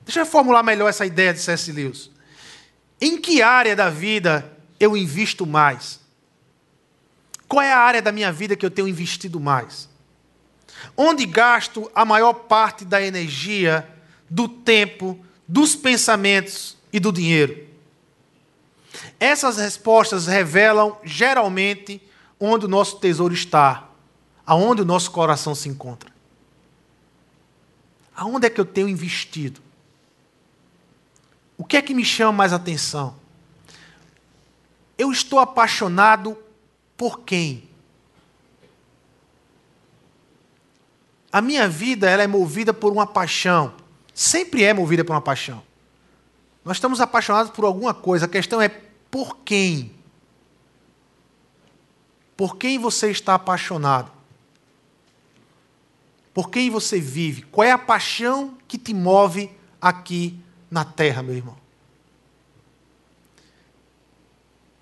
[0.05, 1.73] Deixa eu formular melhor essa ideia de C.S.
[1.73, 2.11] Lewis.
[3.01, 5.99] Em que área da vida eu invisto mais?
[7.49, 9.94] Qual é a área da minha vida que eu tenho investido mais?
[10.97, 13.89] Onde gasto a maior parte da energia,
[14.29, 17.67] do tempo, dos pensamentos e do dinheiro?
[19.19, 22.01] Essas respostas revelam geralmente
[22.39, 23.89] onde o nosso tesouro está,
[24.47, 26.13] aonde o nosso coração se encontra.
[28.15, 29.61] Aonde é que eu tenho investido?
[31.57, 33.17] O que é que me chama mais atenção?
[34.97, 36.37] Eu estou apaixonado
[36.97, 37.69] por quem?
[41.35, 43.75] A minha vida ela é movida por uma paixão.
[44.15, 45.65] Sempre é movida por uma paixão.
[46.65, 48.27] Nós estamos apaixonados por alguma coisa.
[48.27, 49.91] A questão é por quem?
[52.37, 54.13] Por quem você está apaixonado?
[56.33, 57.43] Por quem você vive?
[57.43, 60.39] Qual é a paixão que te move aqui
[60.71, 61.57] na terra, meu irmão?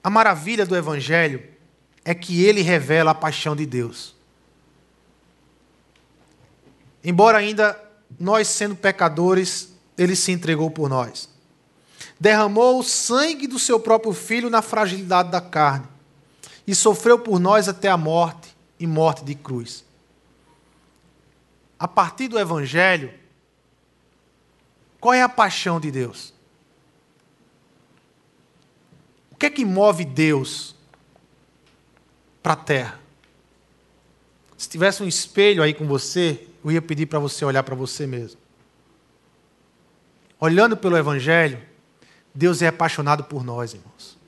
[0.05, 1.43] A maravilha do Evangelho
[2.05, 4.21] é que ele revela a paixão de Deus.
[7.05, 7.79] Embora ainda
[8.19, 11.29] nós sendo pecadores, ele se entregou por nós.
[12.19, 15.87] Derramou o sangue do seu próprio filho na fragilidade da carne
[16.67, 19.85] e sofreu por nós até a morte e morte de cruz.
[21.79, 23.13] A partir do evangelho,
[25.01, 26.33] qual é a paixão de Deus?
[29.33, 30.77] O que é que move Deus
[32.41, 33.01] para a terra?
[34.57, 38.07] Se tivesse um espelho aí com você, eu ia pedir para você olhar para você
[38.07, 38.41] mesmo.
[40.39, 41.61] Olhando pelo Evangelho,
[42.35, 44.19] Deus é apaixonado por nós, irmãos.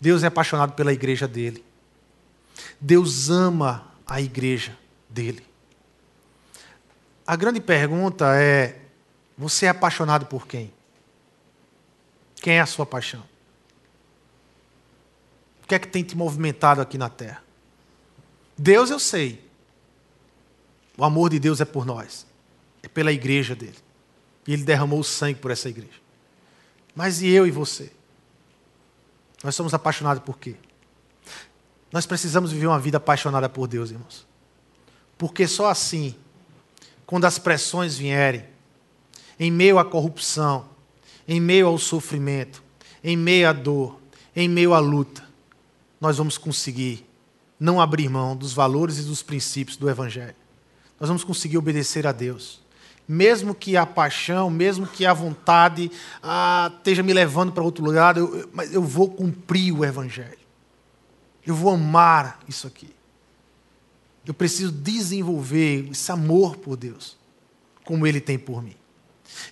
[0.00, 1.64] Deus é apaixonado pela igreja dele.
[2.80, 4.76] Deus ama a igreja
[5.08, 5.44] dele.
[7.26, 8.80] A grande pergunta é:
[9.36, 10.72] você é apaixonado por quem?
[12.36, 13.22] Quem é a sua paixão?
[15.62, 17.42] O que é que tem te movimentado aqui na terra?
[18.56, 19.49] Deus eu sei.
[21.00, 22.26] O amor de Deus é por nós,
[22.82, 23.78] é pela igreja dele.
[24.46, 25.98] E ele derramou o sangue por essa igreja.
[26.94, 27.90] Mas e eu e você?
[29.42, 30.56] Nós somos apaixonados por quê?
[31.90, 34.26] Nós precisamos viver uma vida apaixonada por Deus, irmãos.
[35.16, 36.14] Porque só assim,
[37.06, 38.44] quando as pressões vierem,
[39.38, 40.68] em meio à corrupção,
[41.26, 42.62] em meio ao sofrimento,
[43.02, 43.98] em meio à dor,
[44.36, 45.26] em meio à luta,
[45.98, 47.06] nós vamos conseguir
[47.58, 50.36] não abrir mão dos valores e dos princípios do Evangelho
[51.00, 52.60] nós vamos conseguir obedecer a Deus.
[53.08, 55.90] Mesmo que a paixão, mesmo que a vontade
[56.22, 60.38] ah, esteja me levando para outro lugar, eu, mas eu vou cumprir o Evangelho.
[61.44, 62.94] Eu vou amar isso aqui.
[64.26, 67.16] Eu preciso desenvolver esse amor por Deus,
[67.84, 68.76] como Ele tem por mim.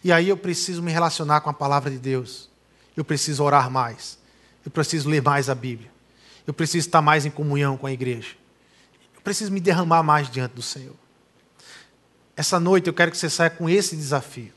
[0.05, 2.51] E aí eu preciso me relacionar com a palavra de Deus.
[2.96, 4.18] Eu preciso orar mais.
[4.64, 5.90] Eu preciso ler mais a Bíblia.
[6.46, 8.36] Eu preciso estar mais em comunhão com a igreja.
[9.14, 10.94] Eu preciso me derramar mais diante do Senhor.
[12.39, 14.53] Essa noite eu quero que você saia com esse desafio.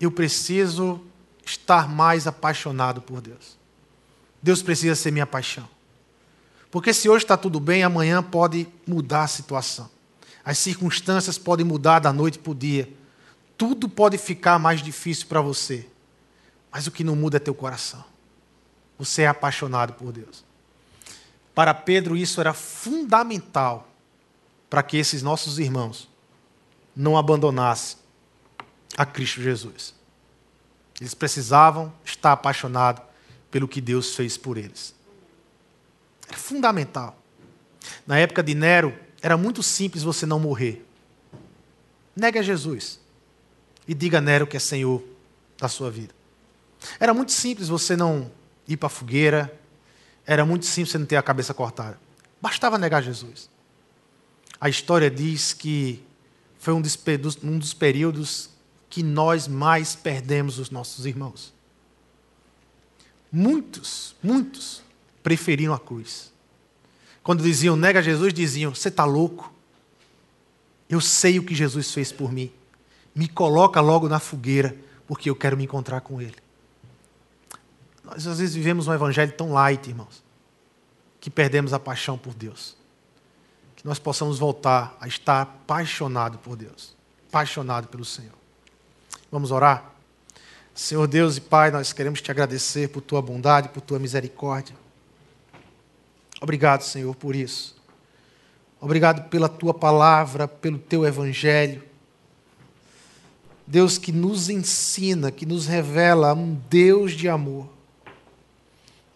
[0.00, 1.04] Eu preciso
[1.44, 3.58] estar mais apaixonado por Deus.
[4.40, 5.68] Deus precisa ser minha paixão.
[6.70, 9.90] Porque se hoje está tudo bem, amanhã pode mudar a situação.
[10.44, 12.88] As circunstâncias podem mudar da noite para o dia.
[13.56, 15.84] Tudo pode ficar mais difícil para você.
[16.70, 18.04] Mas o que não muda é teu coração.
[19.00, 20.44] Você é apaixonado por Deus.
[21.56, 23.87] Para Pedro, isso era fundamental
[24.68, 26.08] para que esses nossos irmãos
[26.94, 27.98] não abandonassem
[28.96, 29.94] a Cristo Jesus.
[31.00, 33.02] Eles precisavam estar apaixonados
[33.50, 34.94] pelo que Deus fez por eles.
[36.32, 37.16] fundamental.
[38.06, 40.84] Na época de Nero, era muito simples você não morrer.
[42.14, 43.00] Negue a Jesus
[43.86, 45.02] e diga a Nero que é Senhor
[45.56, 46.14] da sua vida.
[47.00, 48.30] Era muito simples você não
[48.66, 49.58] ir para a fogueira,
[50.26, 51.98] era muito simples você não ter a cabeça cortada.
[52.40, 53.48] Bastava negar Jesus.
[54.60, 56.02] A história diz que
[56.58, 56.98] foi um dos,
[57.42, 58.50] um dos períodos
[58.90, 61.54] que nós mais perdemos os nossos irmãos.
[63.30, 64.82] Muitos, muitos
[65.22, 66.32] preferiram a cruz.
[67.22, 69.52] Quando diziam nega Jesus, diziam: Você está louco?
[70.88, 72.50] Eu sei o que Jesus fez por mim.
[73.14, 74.74] Me coloca logo na fogueira,
[75.06, 76.36] porque eu quero me encontrar com Ele.
[78.02, 80.24] Nós às vezes vivemos um evangelho tão light, irmãos,
[81.20, 82.77] que perdemos a paixão por Deus.
[83.78, 86.96] Que nós possamos voltar a estar apaixonado por Deus,
[87.28, 88.34] apaixonado pelo Senhor.
[89.30, 89.94] Vamos orar?
[90.74, 94.74] Senhor Deus e Pai, nós queremos te agradecer por tua bondade, por tua misericórdia.
[96.40, 97.76] Obrigado, Senhor, por isso.
[98.80, 101.84] Obrigado pela tua palavra, pelo teu evangelho.
[103.64, 107.68] Deus que nos ensina, que nos revela um Deus de amor.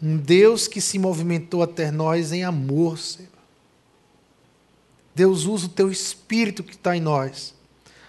[0.01, 3.32] Um Deus que se movimentou até nós em amor, Senhor.
[5.15, 7.53] Deus usa o teu espírito que está em nós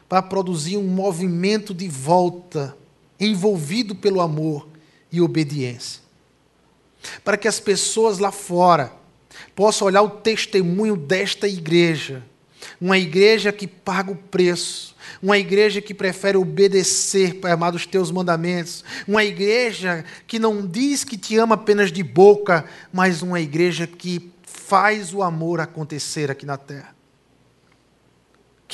[0.08, 2.76] para produzir um movimento de volta,
[3.18, 4.68] envolvido pelo amor
[5.10, 6.02] e obediência.
[7.22, 8.92] Para que as pessoas lá fora
[9.54, 12.22] possa olhar o testemunho desta igreja.
[12.80, 18.10] Uma igreja que paga o preço, uma igreja que prefere obedecer, Pai amado, os teus
[18.10, 23.86] mandamentos, uma igreja que não diz que te ama apenas de boca, mas uma igreja
[23.86, 26.93] que faz o amor acontecer aqui na terra.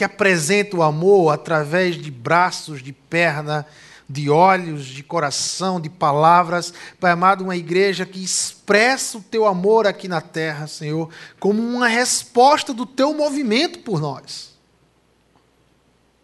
[0.01, 3.67] Que apresenta o amor através de braços, de perna,
[4.09, 9.87] de olhos, de coração, de palavras, Pai amado, uma igreja que expressa o teu amor
[9.87, 14.55] aqui na terra, Senhor, como uma resposta do teu movimento por nós.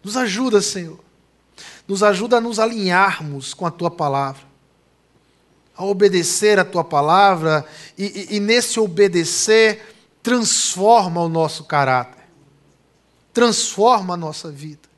[0.03, 0.99] Nos ajuda, Senhor.
[1.87, 4.41] Nos ajuda a nos alinharmos com a tua palavra,
[5.77, 7.63] a obedecer a tua palavra
[7.99, 12.16] e, e, e nesse obedecer transforma o nosso caráter,
[13.37, 14.89] transforma a nossa vida.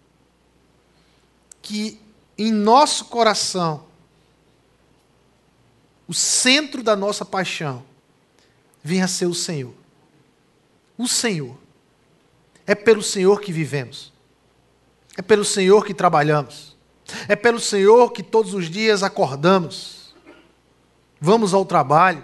[1.61, 2.01] Que
[2.39, 3.83] em nosso coração,
[6.07, 7.83] o centro da nossa paixão,
[8.81, 9.75] venha a ser o Senhor.
[10.97, 11.59] O Senhor.
[12.65, 14.13] É pelo Senhor que vivemos.
[15.17, 16.77] É pelo Senhor que trabalhamos.
[17.27, 20.15] É pelo Senhor que todos os dias acordamos.
[21.21, 22.23] Vamos ao trabalho.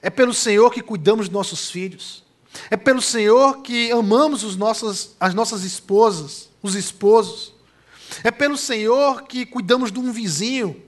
[0.00, 2.24] É pelo Senhor que cuidamos dos nossos filhos.
[2.70, 7.52] É pelo Senhor que amamos os nossos, as nossas esposas, os esposos.
[8.24, 10.82] É pelo Senhor que cuidamos de um vizinho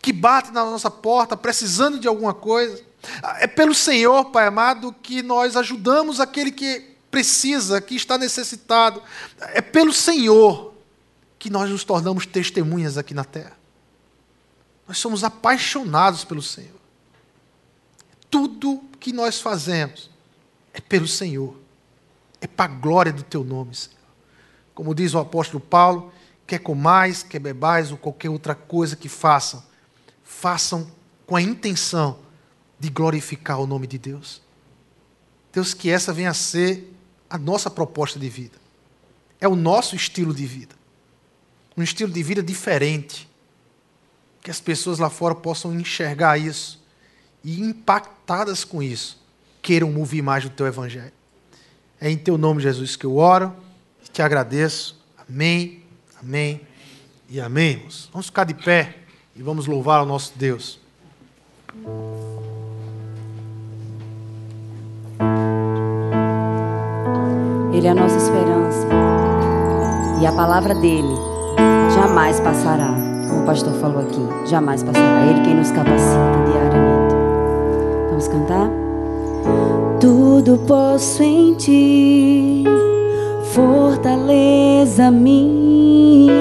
[0.00, 2.82] que bate na nossa porta precisando de alguma coisa.
[3.38, 9.02] É pelo Senhor, Pai amado, que nós ajudamos aquele que precisa, que está necessitado.
[9.52, 10.74] É pelo Senhor
[11.38, 13.56] que nós nos tornamos testemunhas aqui na terra.
[14.86, 16.80] Nós somos apaixonados pelo Senhor.
[18.30, 20.10] Tudo que nós fazemos
[20.74, 21.56] é pelo Senhor.
[22.40, 23.96] É para a glória do teu nome, Senhor.
[24.74, 26.12] Como diz o apóstolo Paulo,
[26.46, 29.62] quer comais, quer bebais ou qualquer outra coisa que façam,
[30.22, 30.90] façam
[31.26, 32.18] com a intenção
[32.78, 34.42] de glorificar o nome de Deus.
[35.52, 36.92] Deus, que essa venha a ser
[37.30, 38.58] a nossa proposta de vida.
[39.40, 40.74] É o nosso estilo de vida.
[41.76, 43.28] Um estilo de vida diferente.
[44.42, 46.82] Que as pessoas lá fora possam enxergar isso
[47.42, 49.23] e, impactadas com isso,
[49.64, 51.12] queiram ouvir mais do teu evangelho.
[51.98, 53.50] É em teu nome, Jesus, que eu oro
[54.04, 55.02] e te agradeço.
[55.26, 55.82] Amém.
[56.22, 56.60] Amém
[57.30, 58.10] e amém, irmãos.
[58.12, 58.94] Vamos ficar de pé
[59.34, 60.78] e vamos louvar o nosso Deus.
[67.72, 68.86] Ele é a nossa esperança.
[70.20, 71.16] E a palavra dele
[71.94, 72.94] jamais passará.
[73.28, 75.26] Como o pastor falou aqui, jamais passará.
[75.26, 77.14] Ele quem nos capacita diariamente.
[78.10, 78.83] Vamos cantar?
[80.00, 82.64] Tudo posso em ti.
[83.54, 86.32] Fortaleza minha,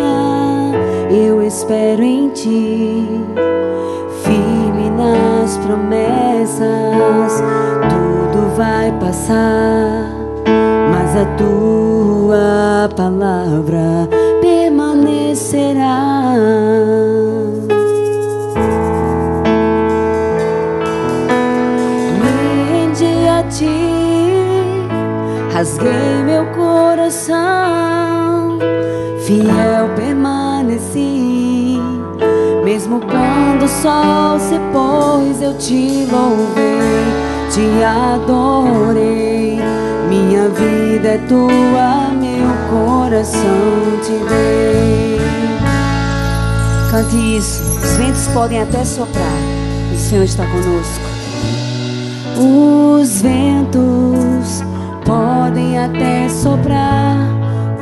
[1.11, 3.07] eu espero em ti,
[4.23, 7.43] firme nas promessas,
[7.87, 10.11] tudo vai passar,
[10.91, 14.09] mas a tua palavra
[14.41, 15.93] permanecerá.
[25.73, 27.33] Rasguei meu coração,
[29.25, 31.79] fiel permaneci.
[32.63, 37.03] Mesmo quando o sol se pôs, eu te louvei,
[37.51, 39.59] te adorei.
[40.07, 45.19] Minha vida é tua, meu coração te dei.
[46.91, 47.63] Cante isso.
[47.63, 49.23] Os ventos podem até soprar.
[49.91, 51.01] O Senhor está conosco.
[52.37, 54.62] Os ventos
[55.13, 57.15] podem até soprar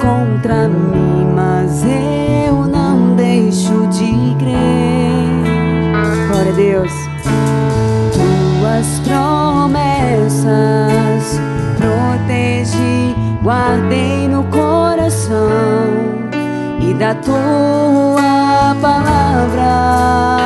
[0.01, 5.31] contra mim, mas eu não deixo de crer.
[6.27, 6.91] Glória a Deus.
[8.11, 10.43] Tuas promessas
[11.77, 15.39] protegi, guardei no coração
[16.81, 20.40] e da tua palavra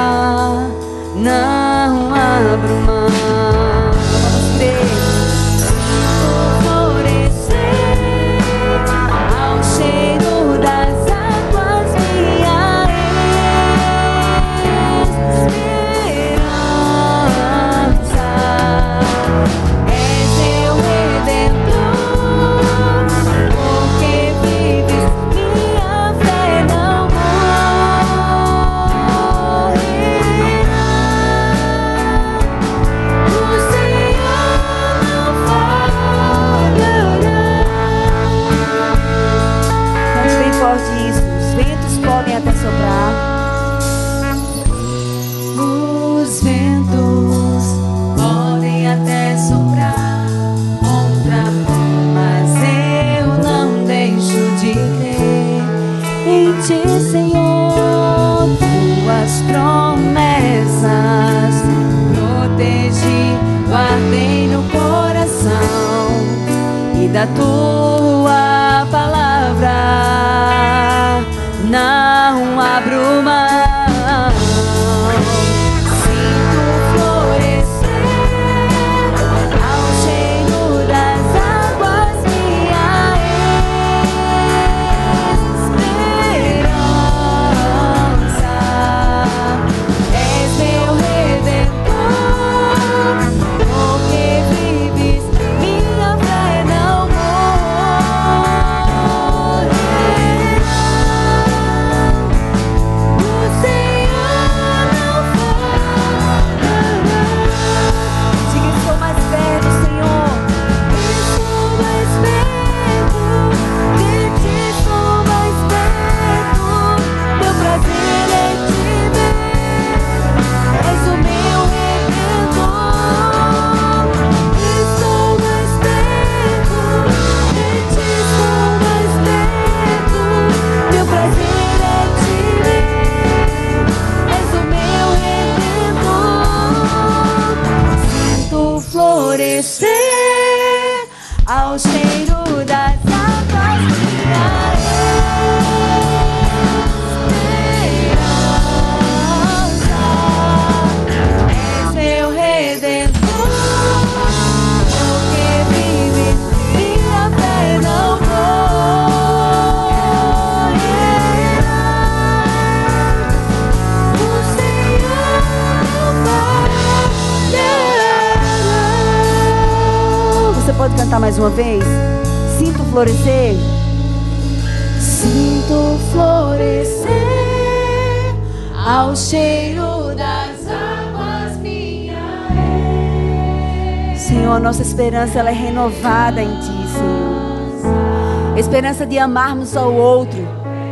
[188.75, 190.45] Esperança de amarmos ao outro,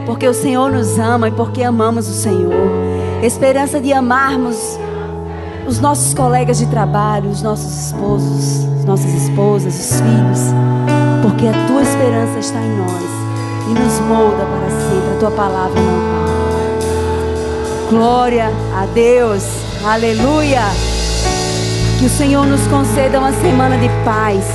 [0.06, 2.72] porque o Senhor nos ama e porque amamos o Senhor.
[3.22, 4.80] Esperança de amarmos
[5.68, 10.40] os nossos colegas de trabalho, os nossos esposos, as nossas esposas, os filhos,
[11.22, 13.04] porque a tua esperança está em nós
[13.70, 15.16] e nos molda para sempre.
[15.16, 17.90] A tua palavra não para.
[17.90, 19.44] Glória a Deus,
[19.84, 20.62] aleluia.
[22.00, 24.46] Que o Senhor nos conceda uma semana de paz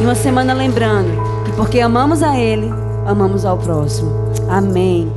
[0.00, 1.15] e uma semana lembrando
[1.46, 2.70] que porque amamos a Ele,
[3.06, 4.10] amamos ao próximo.
[4.48, 5.10] Amém.